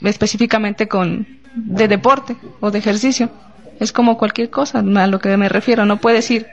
[0.03, 3.31] específicamente con de deporte o de ejercicio.
[3.81, 5.87] Es como cualquier cosa a lo que me refiero.
[5.87, 6.47] No puedes ir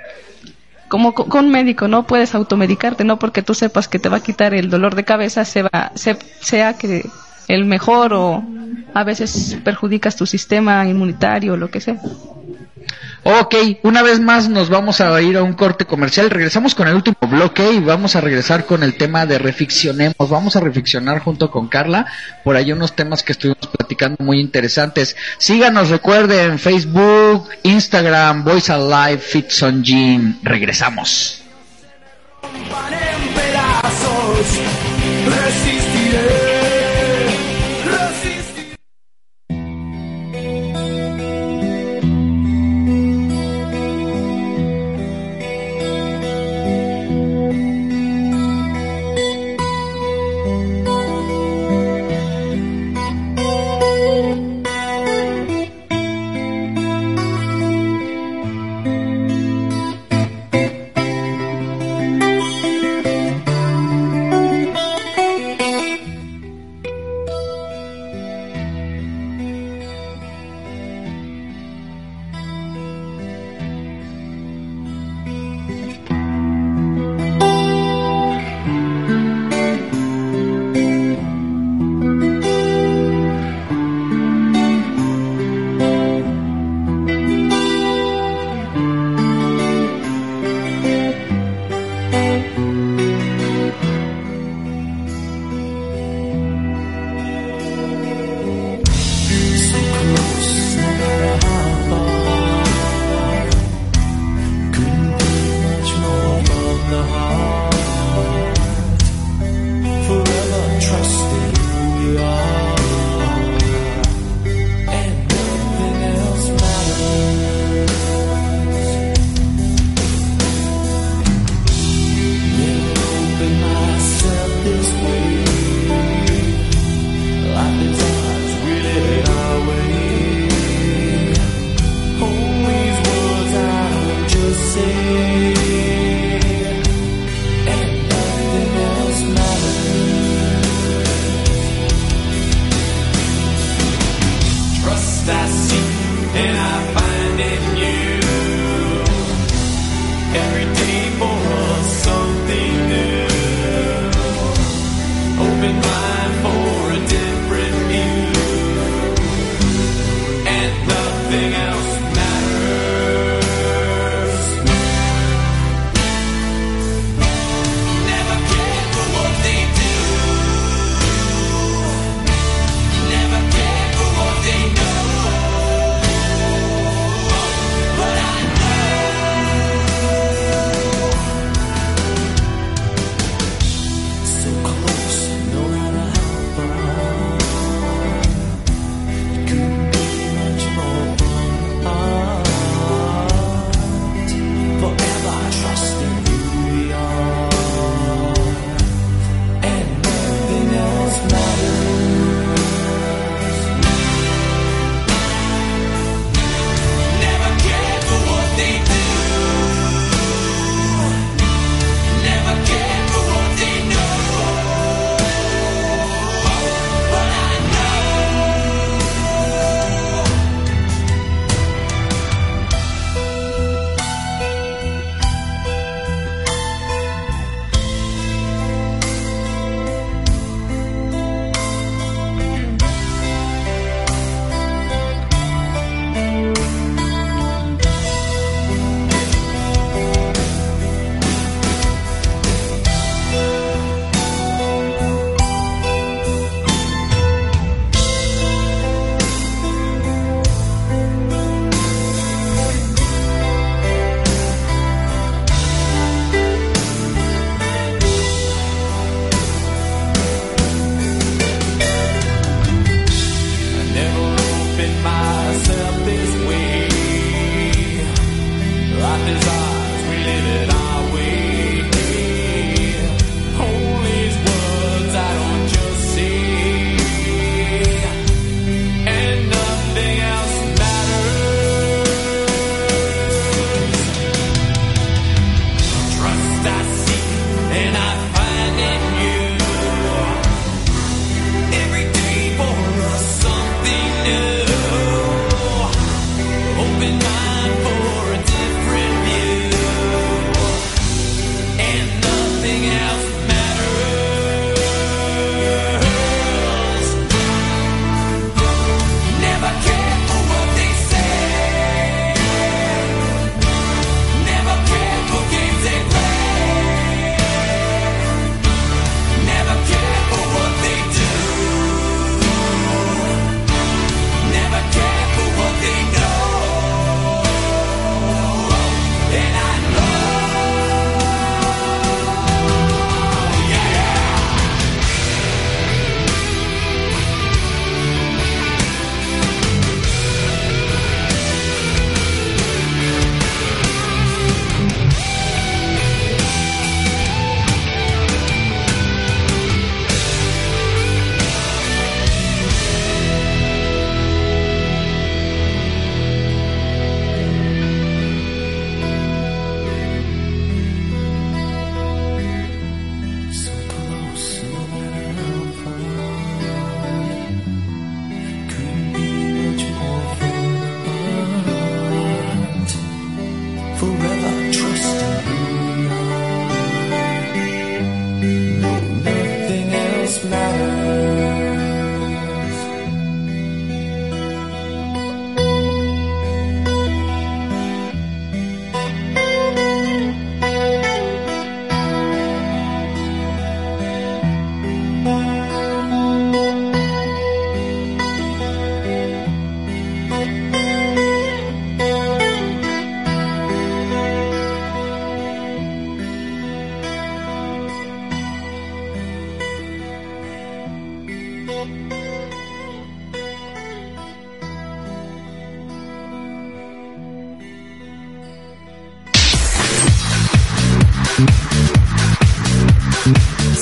[0.88, 4.24] como con un médico, no puedes automedicarte, no porque tú sepas que te va a
[4.24, 7.06] quitar el dolor de cabeza, se va, sea que
[7.50, 8.44] el mejor o
[8.94, 12.00] a veces perjudicas tu sistema inmunitario o lo que sea.
[13.30, 16.30] Ok, una vez más nos vamos a ir a un corte comercial.
[16.30, 20.30] Regresamos con el último bloque y vamos a regresar con el tema de reficcionemos.
[20.30, 22.06] Vamos a reficcionar junto con Carla
[22.46, 25.18] por ahí unos temas que estuvimos platicando muy interesantes.
[25.40, 30.40] Síganos, recuerden Facebook, Instagram, Voice Alive, Fits on Gym.
[30.42, 31.44] Regresamos.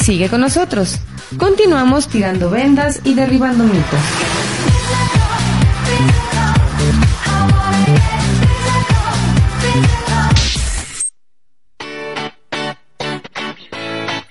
[0.05, 0.99] Sigue con nosotros.
[1.35, 3.99] Continuamos tirando vendas y derribando mitos.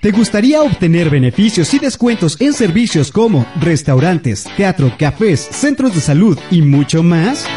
[0.01, 6.39] ¿Te gustaría obtener beneficios y descuentos en servicios como restaurantes, teatro, cafés, centros de salud
[6.53, 7.49] y mucho más?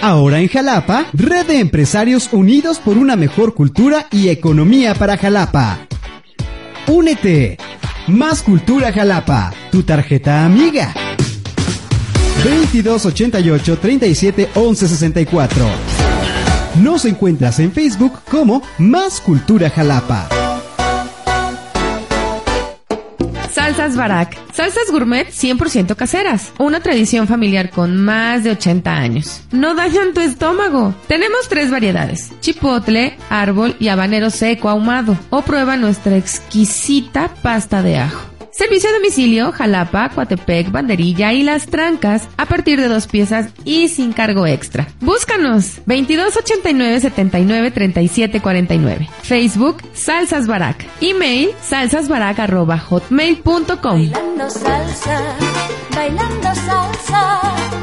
[0.00, 5.86] Ahora en Jalapa, Red de Empresarios Unidos por una mejor cultura y economía para Jalapa.
[6.86, 7.58] Únete.
[8.06, 10.94] Más Cultura Jalapa, tu tarjeta amiga.
[12.44, 15.66] 2288 37 11 64.
[16.82, 20.28] Nos encuentras en Facebook como Más Cultura Jalapa.
[23.56, 24.36] Salsas Barak.
[24.52, 26.52] Salsas gourmet 100% caseras.
[26.58, 29.40] Una tradición familiar con más de 80 años.
[29.50, 30.94] No dañan tu estómago.
[31.08, 32.32] Tenemos tres variedades.
[32.40, 35.16] Chipotle, árbol y habanero seco ahumado.
[35.30, 38.35] O prueba nuestra exquisita pasta de ajo.
[38.56, 43.88] Servicio a domicilio, Jalapa, Coatepec, Banderilla y Las Trancas a partir de dos piezas y
[43.88, 44.88] sin cargo extra.
[45.00, 49.10] Búscanos 2289 79 37 49.
[49.22, 50.86] Facebook Salsas Barak.
[51.02, 54.10] Email salsasbarak@hotmail.com.
[54.10, 55.20] Bailando salsa,
[55.94, 57.75] bailando salsa.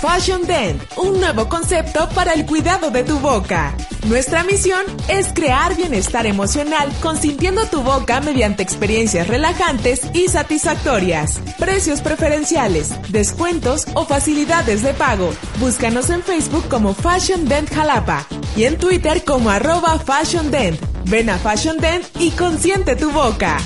[0.00, 3.74] Fashion Dent, un nuevo concepto para el cuidado de tu boca.
[4.06, 11.40] Nuestra misión es crear bienestar emocional consintiendo tu boca mediante experiencias relajantes y satisfactorias.
[11.58, 15.34] Precios preferenciales, descuentos o facilidades de pago.
[15.58, 18.24] Búscanos en Facebook como Fashion Dent Jalapa
[18.56, 20.80] y en Twitter como arroba Fashion Dent.
[21.06, 23.58] Ven a Fashion Dent y consiente tu boca.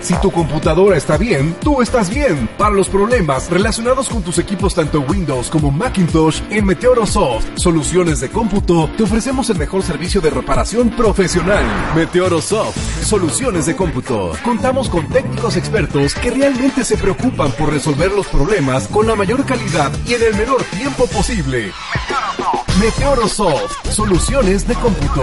[0.00, 2.48] Si tu computadora está bien, tú estás bien.
[2.56, 8.30] Para los problemas relacionados con tus equipos tanto Windows como Macintosh, en Meteorosoft, Soluciones de
[8.30, 11.64] Cómputo, te ofrecemos el mejor servicio de reparación profesional.
[11.94, 14.32] Meteorosoft, Soluciones de Cómputo.
[14.44, 19.44] Contamos con técnicos expertos que realmente se preocupan por resolver los problemas con la mayor
[19.44, 21.72] calidad y en el menor tiempo posible.
[22.80, 25.22] Meteorosoft, Soluciones de Cómputo.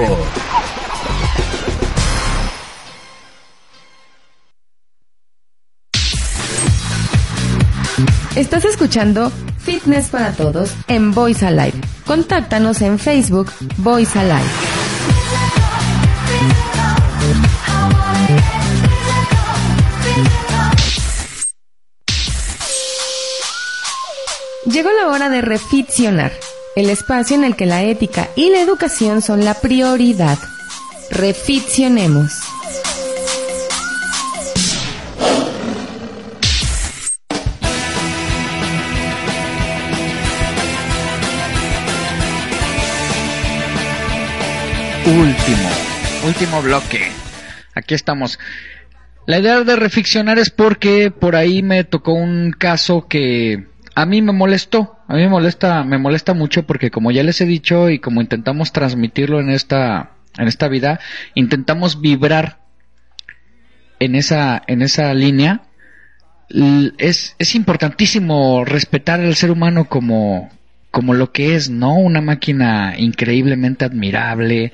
[8.36, 11.80] Estás escuchando Fitness para Todos en Voice Alive.
[12.06, 14.44] Contáctanos en Facebook Voice Alive.
[24.66, 26.34] Llegó la hora de reficcionar,
[26.76, 30.38] el espacio en el que la ética y la educación son la prioridad.
[31.10, 32.45] Reficcionemos.
[45.06, 45.70] Último,
[46.26, 47.12] último bloque.
[47.76, 48.40] Aquí estamos.
[49.28, 54.24] La idea de reficcionar es porque por ahí me tocó un caso que a mí
[54.24, 54.98] me molestó.
[55.08, 58.20] A mí me molesta, me molesta mucho porque como ya les he dicho y como
[58.20, 61.00] intentamos transmitirlo en esta, en esta vida,
[61.36, 62.58] intentamos vibrar
[64.00, 65.66] en esa, en esa línea.
[66.98, 70.50] Es, es importantísimo respetar al ser humano como,
[70.96, 71.94] como lo que es, ¿no?
[71.96, 74.72] Una máquina increíblemente admirable,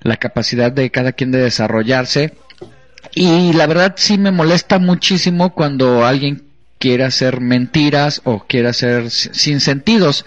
[0.00, 2.34] la capacidad de cada quien de desarrollarse.
[3.16, 6.44] Y la verdad sí me molesta muchísimo cuando alguien
[6.78, 10.24] quiere hacer mentiras o quiere hacer sin sentidos.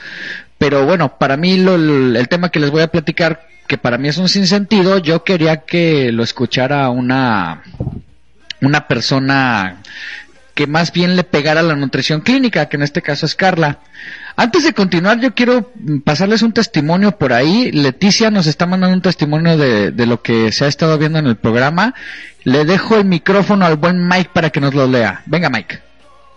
[0.58, 4.10] Pero bueno, para mí lo- el, tema que les voy a platicar, que para mí
[4.10, 7.64] es un sinsentido, yo quería que lo escuchara una,
[8.60, 9.84] una persona
[10.54, 13.80] que más bien le pegara la nutrición clínica, que en este caso es Carla.
[14.40, 15.70] Antes de continuar, yo quiero
[16.06, 17.74] pasarles un testimonio por ahí.
[17.74, 21.28] Leticia nos está mandando un testimonio de, de lo que se ha estado viendo en
[21.28, 21.94] el programa.
[22.46, 25.24] Le dejo el micrófono al buen Mike para que nos lo lea.
[25.26, 25.89] Venga, Mike.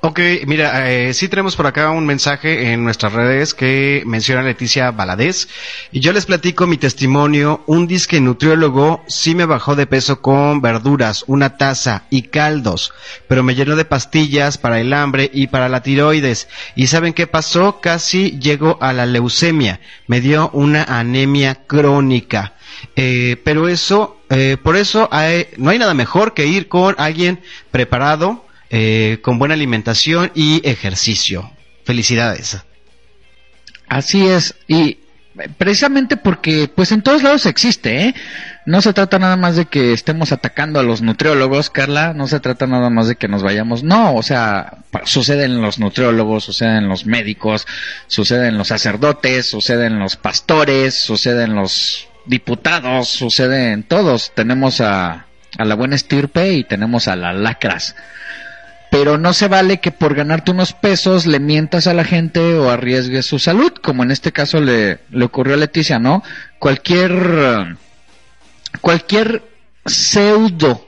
[0.04, 4.90] Ok, mira, eh, sí tenemos por acá un mensaje en nuestras redes que menciona Leticia
[4.90, 5.46] Valadez
[5.92, 7.62] y yo les platico mi testimonio.
[7.68, 12.92] Un disque nutriólogo sí me bajó de peso con verduras, una taza y caldos,
[13.28, 16.48] pero me llenó de pastillas para el hambre y para la tiroides.
[16.74, 17.80] ¿Y saben qué pasó?
[17.80, 19.78] Casi llego a la leucemia.
[20.08, 22.54] Me dio una anemia crónica.
[22.96, 27.40] Eh, pero eso eh, por eso hay, no hay nada mejor que ir con alguien
[27.70, 31.52] preparado, eh, con buena alimentación y ejercicio.
[31.84, 32.56] Felicidades.
[33.86, 34.98] Así es, y
[35.58, 38.14] precisamente porque pues en todos lados existe, ¿eh?
[38.64, 42.40] No se trata nada más de que estemos atacando a los nutriólogos, Carla, no se
[42.40, 46.78] trata nada más de que nos vayamos, no, o sea, sucede en los nutriólogos, sucede
[46.78, 47.66] en los médicos,
[48.06, 54.32] sucede en los sacerdotes, sucede en los pastores, sucede en los diputados, sucede en todos.
[54.34, 55.26] Tenemos a,
[55.58, 57.96] a la buena estirpe y tenemos a las lacras
[58.92, 62.68] pero no se vale que por ganarte unos pesos le mientas a la gente o
[62.68, 66.22] arriesgues su salud, como en este caso le, le ocurrió a Leticia, ¿no?
[66.58, 67.78] Cualquier,
[68.82, 69.44] cualquier
[69.86, 70.86] pseudo,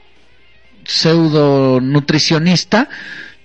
[0.85, 2.89] pseudo nutricionista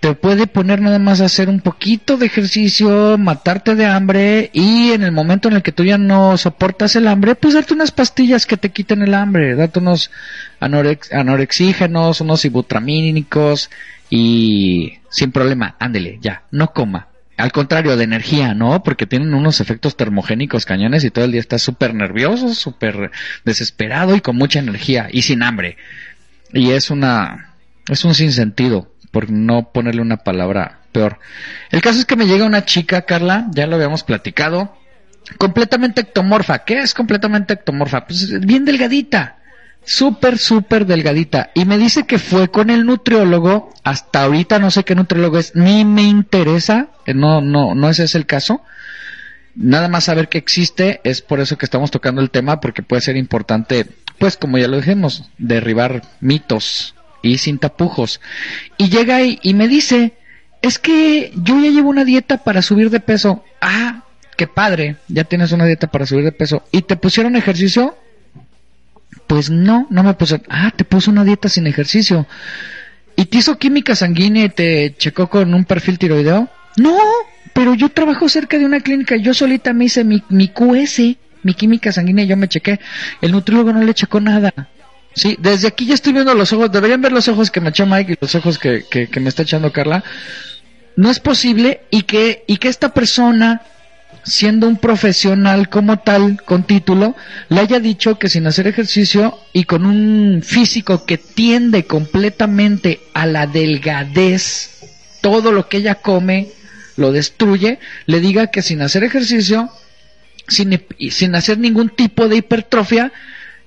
[0.00, 4.92] te puede poner nada más a hacer un poquito de ejercicio, matarte de hambre y
[4.92, 7.92] en el momento en el que tú ya no soportas el hambre, pues darte unas
[7.92, 10.11] pastillas que te quiten el hambre, date unos
[10.58, 13.70] anorex anorexígenos, unos ibutramínicos
[14.11, 17.06] y sin problema, ándele, ya, no coma.
[17.36, 18.82] Al contrario, de energía, ¿no?
[18.82, 23.12] Porque tienen unos efectos termogénicos cañones y todo el día está súper nervioso, súper
[23.46, 25.78] desesperado y con mucha energía y sin hambre.
[26.52, 27.54] Y es una,
[27.88, 31.18] es un sinsentido, por no ponerle una palabra peor.
[31.70, 34.76] El caso es que me llega una chica, Carla, ya lo habíamos platicado,
[35.38, 36.64] completamente ectomorfa.
[36.64, 38.06] ¿Qué es completamente ectomorfa?
[38.06, 39.39] Pues bien delgadita
[39.85, 41.51] súper, súper delgadita.
[41.55, 45.55] Y me dice que fue con el nutriólogo, hasta ahorita no sé qué nutriólogo es,
[45.55, 48.62] ni me interesa, no, no, no ese es el caso.
[49.55, 53.03] Nada más saber que existe, es por eso que estamos tocando el tema, porque puede
[53.03, 53.87] ser importante,
[54.18, 58.20] pues como ya lo dijimos, derribar mitos y sin tapujos.
[58.78, 60.14] Y llega ahí y me dice,
[60.62, 63.45] es que yo ya llevo una dieta para subir de peso.
[63.61, 64.05] Ah,
[64.37, 66.62] qué padre, ya tienes una dieta para subir de peso.
[66.70, 67.97] ¿Y te pusieron ejercicio?
[69.31, 70.43] Pues no, no me puse.
[70.49, 72.26] Ah, te puso una dieta sin ejercicio.
[73.14, 76.49] ¿Y te hizo química sanguínea y te checó con un perfil tiroideo?
[76.78, 76.99] No,
[77.53, 79.14] pero yo trabajo cerca de una clínica.
[79.14, 82.81] Yo solita me hice mi, mi QS, mi química sanguínea, y yo me chequé.
[83.20, 84.53] El nutriólogo no le checó nada.
[85.14, 86.72] Sí, desde aquí ya estoy viendo los ojos.
[86.72, 89.28] Deberían ver los ojos que me echó Mike y los ojos que, que, que me
[89.28, 90.03] está echando Carla.
[90.97, 93.62] No es posible y que, y que esta persona
[94.24, 97.16] siendo un profesional como tal, con título,
[97.48, 103.26] le haya dicho que sin hacer ejercicio y con un físico que tiende completamente a
[103.26, 104.80] la delgadez,
[105.20, 106.48] todo lo que ella come
[106.96, 109.70] lo destruye, le diga que sin hacer ejercicio,
[110.48, 113.12] sin, sin hacer ningún tipo de hipertrofia,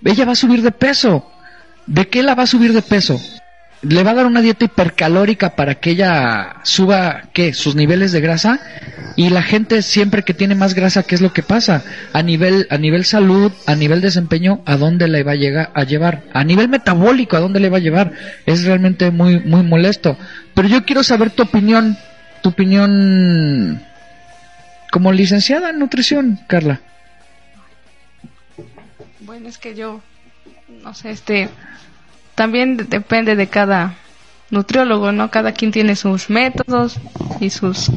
[0.03, 1.29] ella va a subir de peso.
[1.85, 3.19] ¿De qué la va a subir de peso?
[3.83, 7.53] Le va a dar una dieta hipercalórica para que ella suba, ¿qué?
[7.53, 8.59] Sus niveles de grasa.
[9.15, 11.83] Y la gente siempre que tiene más grasa, ¿qué es lo que pasa?
[12.13, 15.83] A nivel, a nivel salud, a nivel desempeño, ¿a dónde le va a llegar, a
[15.83, 16.23] llevar?
[16.33, 18.13] A nivel metabólico, ¿a dónde le va a llevar?
[18.45, 20.17] Es realmente muy, muy molesto.
[20.55, 21.97] Pero yo quiero saber tu opinión,
[22.41, 23.83] tu opinión
[24.91, 26.79] como licenciada en nutrición, Carla.
[29.19, 30.01] Bueno, es que yo,
[30.83, 31.49] no sé, este,
[32.35, 33.95] también depende de cada
[34.49, 35.29] nutriólogo, ¿no?
[35.31, 36.99] Cada quien tiene sus métodos
[37.39, 37.91] y sus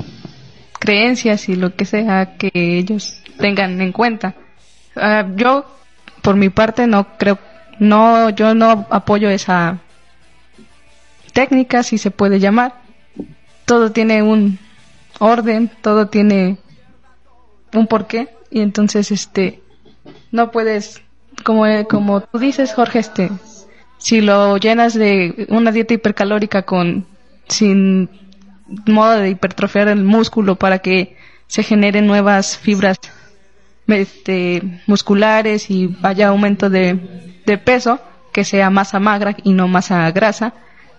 [0.78, 4.34] creencias y lo que sea que ellos tengan en cuenta.
[4.94, 5.66] Ah, yo,
[6.22, 7.38] por mi parte, no creo,
[7.78, 9.78] no, yo no apoyo esa
[11.32, 12.74] técnica, si se puede llamar.
[13.64, 14.58] Todo tiene un
[15.18, 16.56] orden, todo tiene
[17.74, 19.60] un porqué y entonces, este,
[20.30, 21.02] no puedes,
[21.44, 23.30] como, como tú dices, Jorge, este,
[23.98, 27.06] si lo llenas de una dieta hipercalórica con
[27.48, 28.08] sin
[28.86, 31.16] modo de hipertrofiar el músculo para que
[31.46, 32.98] se generen nuevas fibras
[33.86, 38.00] este, musculares y vaya aumento de, de peso,
[38.32, 40.54] que sea masa magra y no masa grasa,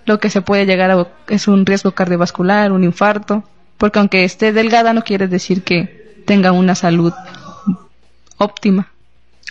[0.05, 3.43] lo que se puede llegar a es un riesgo cardiovascular, un infarto,
[3.77, 7.13] porque aunque esté delgada no quiere decir que tenga una salud
[8.37, 8.89] óptima.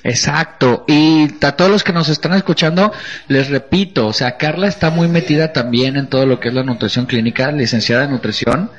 [0.04, 0.84] Exacto.
[0.86, 2.92] Y a todos los que nos están escuchando,
[3.28, 6.62] les repito, o sea, Carla está muy metida también en todo lo que es la
[6.62, 8.70] nutrición clínica, licenciada en nutrición.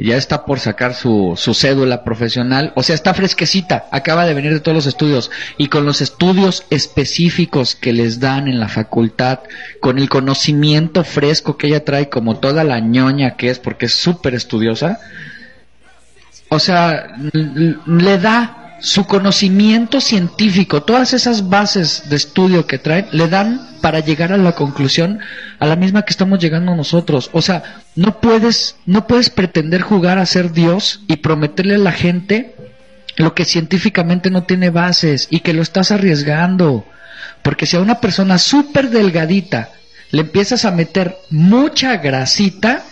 [0.00, 2.72] Ya está por sacar su, su cédula profesional.
[2.76, 3.86] O sea, está fresquecita.
[3.90, 5.28] Acaba de venir de todos los estudios.
[5.56, 9.40] Y con los estudios específicos que les dan en la facultad,
[9.80, 13.94] con el conocimiento fresco que ella trae, como toda la ñoña que es, porque es
[13.94, 15.00] súper estudiosa.
[16.48, 23.28] O sea, le da su conocimiento científico, todas esas bases de estudio que traen, le
[23.28, 25.20] dan para llegar a la conclusión
[25.58, 27.30] a la misma que estamos llegando nosotros.
[27.32, 31.92] O sea, no puedes, no puedes pretender jugar a ser Dios y prometerle a la
[31.92, 32.54] gente
[33.16, 36.84] lo que científicamente no tiene bases y que lo estás arriesgando.
[37.42, 39.70] Porque si a una persona súper delgadita
[40.10, 42.84] le empiezas a meter mucha grasita,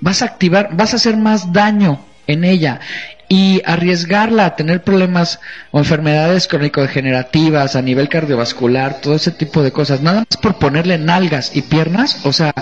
[0.00, 2.80] vas a activar, vas a hacer más daño en ella
[3.28, 5.40] y arriesgarla a tener problemas
[5.72, 10.98] o enfermedades crónico-degenerativas a nivel cardiovascular, todo ese tipo de cosas, nada más por ponerle
[10.98, 12.52] nalgas y piernas, o sea,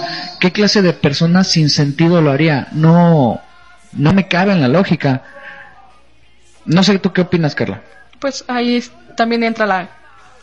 [0.41, 2.69] ¿qué clase de persona sin sentido lo haría?
[2.73, 3.41] No,
[3.93, 5.23] no me cabe en la lógica.
[6.65, 7.83] No sé, ¿tú qué opinas, Carla?
[8.21, 8.83] Pues ahí
[9.17, 9.89] también entra la,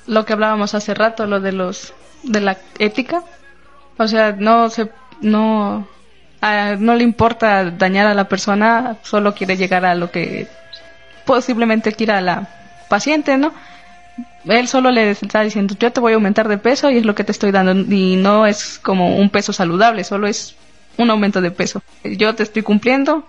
[0.05, 1.93] lo que hablábamos hace rato, lo de los,
[2.23, 3.23] de la ética.
[3.97, 4.89] O sea, no se,
[5.21, 5.87] no,
[6.41, 10.47] no le importa dañar a la persona, solo quiere llegar a lo que
[11.25, 12.47] posiblemente quiera la
[12.89, 13.53] paciente, ¿no?
[14.45, 17.15] Él solo le está diciendo, yo te voy a aumentar de peso y es lo
[17.15, 20.55] que te estoy dando y no es como un peso saludable, solo es
[20.97, 21.81] un aumento de peso.
[22.03, 23.27] Yo te estoy cumpliendo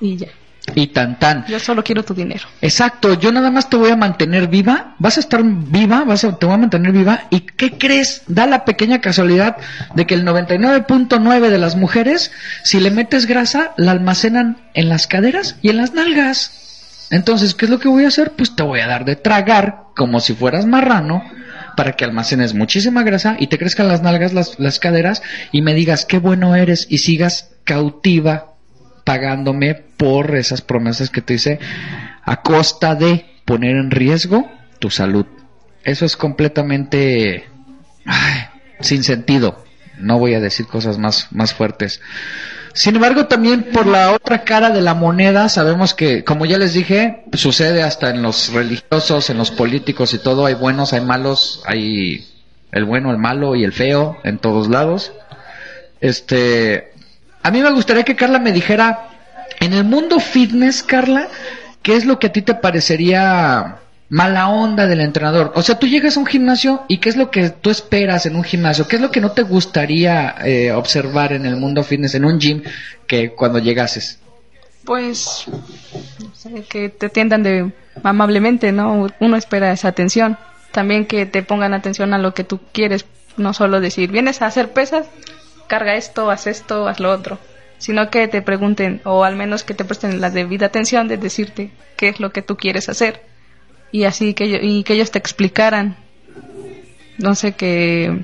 [0.00, 0.28] y ya
[0.74, 1.44] y tan tan.
[1.46, 2.44] Yo solo quiero tu dinero.
[2.60, 6.36] Exacto, yo nada más te voy a mantener viva, vas a estar viva, vas a,
[6.38, 8.22] te voy a mantener viva y ¿qué crees?
[8.26, 9.56] Da la pequeña casualidad
[9.94, 12.32] de que el 99.9 de las mujeres,
[12.64, 17.08] si le metes grasa, la almacenan en las caderas y en las nalgas.
[17.10, 18.32] Entonces, ¿qué es lo que voy a hacer?
[18.32, 21.22] Pues te voy a dar de tragar como si fueras marrano
[21.76, 25.74] para que almacenes muchísima grasa y te crezcan las nalgas, las, las caderas y me
[25.74, 28.51] digas qué bueno eres y sigas cautiva
[29.04, 31.58] pagándome por esas promesas que te hice
[32.24, 35.26] a costa de poner en riesgo tu salud.
[35.84, 37.46] Eso es completamente
[38.80, 39.64] sin sentido.
[39.98, 42.00] No voy a decir cosas más, más fuertes.
[42.74, 46.72] Sin embargo, también por la otra cara de la moneda, sabemos que, como ya les
[46.72, 50.46] dije, sucede hasta en los religiosos, en los políticos y todo.
[50.46, 52.26] Hay buenos, hay malos, hay
[52.72, 55.12] el bueno, el malo y el feo en todos lados.
[56.00, 56.91] Este,
[57.42, 59.08] a mí me gustaría que Carla me dijera,
[59.60, 61.28] en el mundo fitness, Carla,
[61.82, 63.78] ¿qué es lo que a ti te parecería
[64.08, 65.52] mala onda del entrenador?
[65.54, 68.36] O sea, tú llegas a un gimnasio y ¿qué es lo que tú esperas en
[68.36, 68.86] un gimnasio?
[68.86, 72.38] ¿Qué es lo que no te gustaría eh, observar en el mundo fitness, en un
[72.38, 72.62] gym,
[73.06, 74.18] que cuando llegases?
[74.84, 75.46] Pues,
[76.68, 77.72] que te atiendan de
[78.02, 79.08] amablemente, ¿no?
[79.20, 80.38] Uno espera esa atención.
[80.72, 83.04] También que te pongan atención a lo que tú quieres,
[83.36, 85.06] no solo decir, vienes a hacer pesas,
[85.72, 87.38] carga esto, haz esto, haz lo otro,
[87.78, 91.70] sino que te pregunten o al menos que te presten la debida atención de decirte
[91.96, 93.22] qué es lo que tú quieres hacer.
[93.90, 95.96] Y así que, y que ellos te explicaran,
[97.16, 98.22] no sé, qué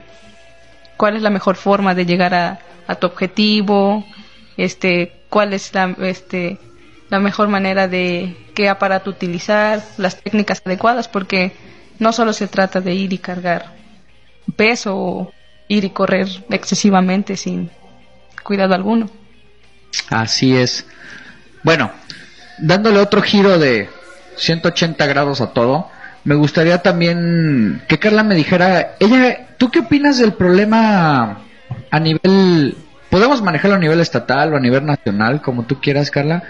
[0.98, 4.04] cuál es la mejor forma de llegar a, tu objetivo,
[4.58, 6.58] este, cuál es la, este,
[7.08, 11.52] la mejor manera de qué aparato utilizar, las técnicas adecuadas, porque
[11.98, 13.72] no solo se trata de ir y cargar
[14.56, 15.32] peso
[15.68, 17.70] ir y correr excesivamente sin
[18.42, 19.10] cuidado alguno.
[20.10, 20.86] Así es.
[21.62, 21.92] Bueno,
[22.58, 23.88] dándole otro giro de
[24.36, 25.88] 180 grados a todo,
[26.24, 31.38] me gustaría también que Carla me dijera, ella, ¿tú qué opinas del problema
[31.90, 32.76] a nivel,
[33.10, 36.42] podemos manejarlo a nivel estatal o a nivel nacional, como tú quieras, Carla?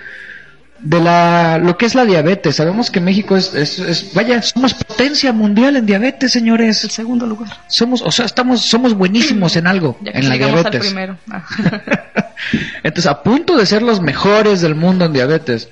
[0.80, 2.56] De la lo que es la diabetes.
[2.56, 6.84] Sabemos que México es, es, vaya, somos potencia mundial en diabetes, señores.
[6.84, 7.50] El segundo lugar.
[7.68, 10.80] Somos, o sea, estamos, somos buenísimos en algo, en la diabetes.
[10.80, 11.18] primero.
[11.30, 11.44] Ah.
[12.82, 15.68] Entonces, a punto de ser los mejores del mundo en diabetes.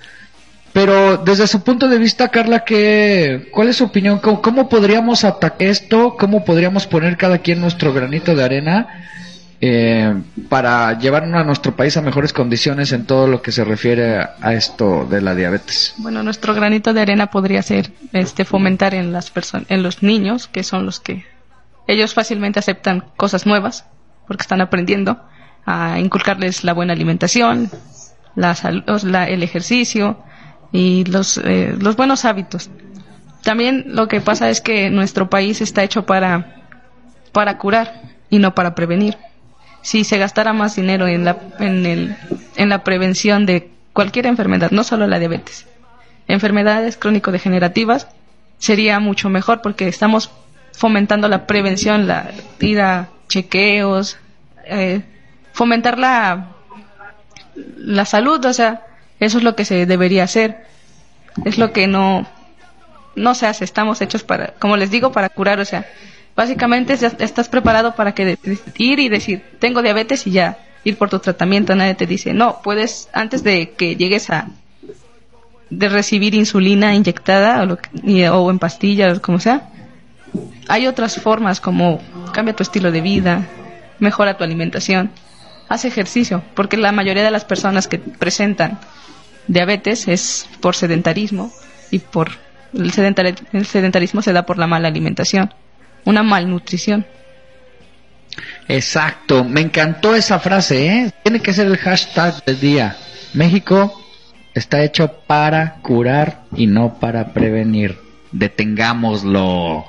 [0.73, 4.19] Pero desde su punto de vista, Carla, ¿qué, ¿cuál es su opinión?
[4.19, 6.17] ¿Cómo, ¿Cómo, podríamos atacar esto?
[6.19, 8.89] ¿Cómo podríamos poner cada quien nuestro granito de arena
[9.61, 10.15] eh,
[10.49, 14.55] para llevar a nuestro país a mejores condiciones en todo lo que se refiere a
[14.55, 15.95] esto de la diabetes.
[15.99, 20.47] Bueno, nuestro granito de arena podría ser este fomentar en las personas, en los niños,
[20.47, 21.25] que son los que
[21.87, 23.87] ellos fácilmente aceptan cosas nuevas
[24.27, 25.23] porque están aprendiendo
[25.65, 27.71] a inculcarles la buena alimentación,
[28.35, 28.57] la
[29.05, 30.19] la, el ejercicio
[30.73, 32.71] y los, eh, los buenos hábitos.
[33.43, 36.63] También lo que pasa es que nuestro país está hecho para,
[37.33, 39.17] para curar y no para prevenir
[39.87, 42.17] si se gastara más dinero en la, en, el,
[42.57, 45.65] en la prevención de cualquier enfermedad, no solo la diabetes,
[46.27, 48.09] enfermedades crónico-degenerativas,
[48.59, 50.33] sería mucho mejor porque estamos
[50.73, 52.83] fomentando la prevención, la ir
[53.29, 54.19] chequeos,
[54.65, 55.03] eh,
[55.53, 56.49] fomentar la,
[57.77, 58.85] la salud, o sea,
[59.21, 60.67] eso es lo que se debería hacer.
[61.45, 62.27] Es lo que no,
[63.15, 65.87] no se hace, estamos hechos para, como les digo, para curar, o sea,
[66.37, 68.39] Básicamente estás preparado para que
[68.77, 71.75] ir y decir, tengo diabetes y ya, ir por tu tratamiento.
[71.75, 74.49] Nadie te dice, no, puedes, antes de que llegues a
[75.71, 79.71] de recibir insulina inyectada o, o en pastillas, como sea,
[80.69, 82.01] hay otras formas como
[82.33, 83.47] cambia tu estilo de vida,
[83.99, 85.11] mejora tu alimentación,
[85.69, 88.79] haz ejercicio, porque la mayoría de las personas que presentan
[89.49, 91.51] diabetes es por sedentarismo
[91.91, 92.31] y por
[92.75, 95.51] el sedentarismo se da por la mala alimentación
[96.07, 97.05] una malnutrición.
[98.69, 101.13] Exacto, me encantó esa frase, ¿eh?
[101.23, 102.97] Tiene que ser el hashtag del día.
[103.35, 104.03] México
[104.55, 107.99] está hecho para curar y no para prevenir.
[108.33, 109.85] Detengámoslo.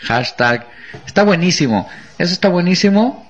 [0.00, 0.66] Hashtag.
[1.06, 1.88] Está buenísimo.
[2.18, 3.24] Eso está buenísimo.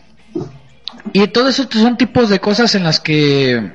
[1.12, 3.72] Y todo eso son tipos de cosas en las que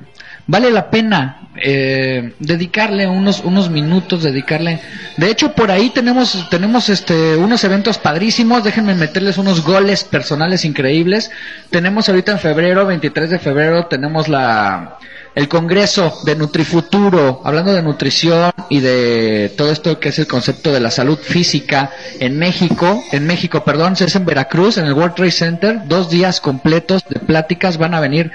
[0.49, 4.79] vale la pena eh, dedicarle unos unos minutos dedicarle.
[5.17, 8.63] De hecho por ahí tenemos tenemos este unos eventos padrísimos.
[8.63, 11.29] Déjenme meterles unos goles personales increíbles.
[11.69, 14.97] Tenemos ahorita en febrero 23 de febrero tenemos la
[15.35, 20.71] el Congreso de Nutrifuturo, hablando de nutrición y de todo esto que es el concepto
[20.71, 25.15] de la salud física en México, en México, perdón, es en Veracruz, en el World
[25.15, 28.31] Trade Center, dos días completos de pláticas, van a venir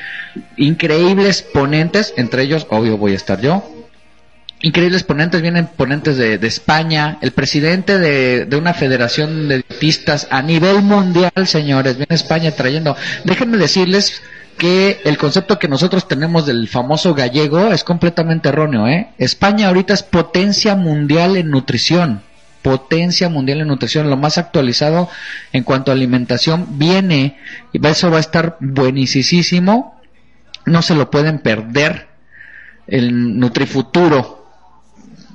[0.57, 3.69] increíbles ponentes, entre ellos, obvio, voy a estar yo,
[4.61, 10.43] increíbles ponentes, vienen ponentes de, España, el presidente de, de, una federación de dietistas a
[10.43, 14.23] nivel mundial, señores, viene España trayendo, déjenme decirles
[14.57, 19.09] que el concepto que nosotros tenemos del famoso gallego es completamente erróneo, ¿eh?
[19.19, 22.23] España ahorita es potencia mundial en nutrición,
[22.63, 25.09] potencia mundial en nutrición, lo más actualizado
[25.53, 27.39] en cuanto a alimentación viene
[27.73, 30.01] y eso va a estar buenísimo,
[30.65, 32.09] no se lo pueden perder
[32.87, 34.47] el Nutrifuturo.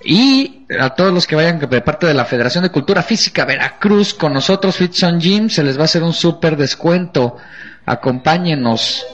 [0.04, 4.14] Y a todos los que vayan de parte de la Federación de Cultura Física Veracruz
[4.14, 7.38] con nosotros, Fitson Gym, se les va a hacer un súper descuento
[7.86, 9.06] acompáñenos,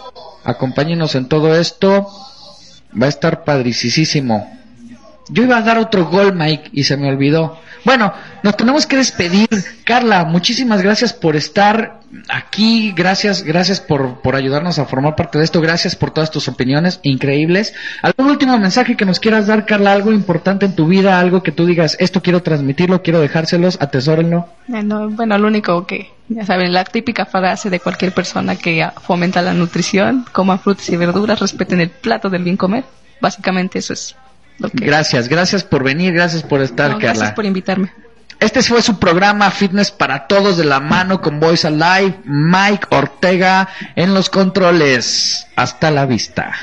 [0.43, 2.07] acompáñenos en todo esto,
[3.01, 4.51] va a estar padricísimo.
[5.29, 7.59] Yo iba a dar otro gol, Mike, y se me olvidó.
[7.85, 8.11] Bueno,
[8.41, 9.47] nos tenemos que despedir.
[9.83, 11.99] Carla, muchísimas gracias por estar
[12.29, 12.91] aquí.
[12.95, 15.61] Gracias, gracias por, por ayudarnos a formar parte de esto.
[15.61, 17.75] Gracias por todas tus opiniones increíbles.
[18.01, 19.93] ¿Algún último mensaje que nos quieras dar, Carla?
[19.93, 24.49] Algo importante en tu vida, algo que tú digas, esto quiero transmitirlo, quiero dejárselos, atesórenlo.
[24.67, 29.43] Bueno, bueno, lo único que, ya saben, la típica frase de cualquier persona que fomenta
[29.43, 32.83] la nutrición, coman frutas y verduras, respeten el plato del bien comer.
[33.21, 34.15] Básicamente eso es
[34.59, 37.13] Gracias, gracias por venir, gracias por estar, no, Carla.
[37.13, 37.91] Gracias por invitarme.
[38.39, 43.69] Este fue su programa Fitness para Todos de la mano con Voice Alive, Mike Ortega
[43.95, 45.47] en los controles.
[45.55, 46.53] Hasta la vista.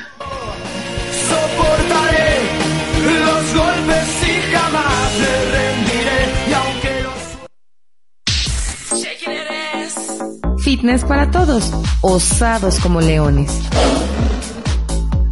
[1.27, 2.39] Soportaré
[3.19, 6.31] los golpes y jamás me rendiré.
[6.47, 7.03] Y aunque
[10.53, 10.63] los...
[10.63, 11.71] Fitness para Todos,
[12.01, 13.61] osados como leones.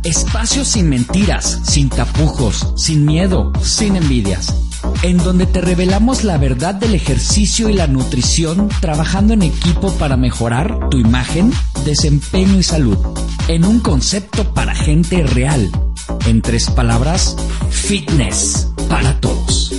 [0.04, 4.56] Espacios sin mentiras, sin tapujos, sin miedo, sin envidias.
[5.04, 10.18] En donde te revelamos la verdad del ejercicio y la nutrición trabajando en equipo para
[10.18, 11.54] mejorar tu imagen,
[11.86, 12.98] desempeño y salud.
[13.48, 15.72] En un concepto para gente real.
[16.26, 17.36] En tres palabras,
[17.70, 19.72] fitness para todos.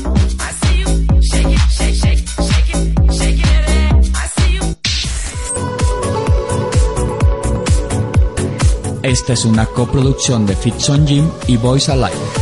[9.03, 12.42] Esta es una coproducción de Fitson Gym y Voice Alive.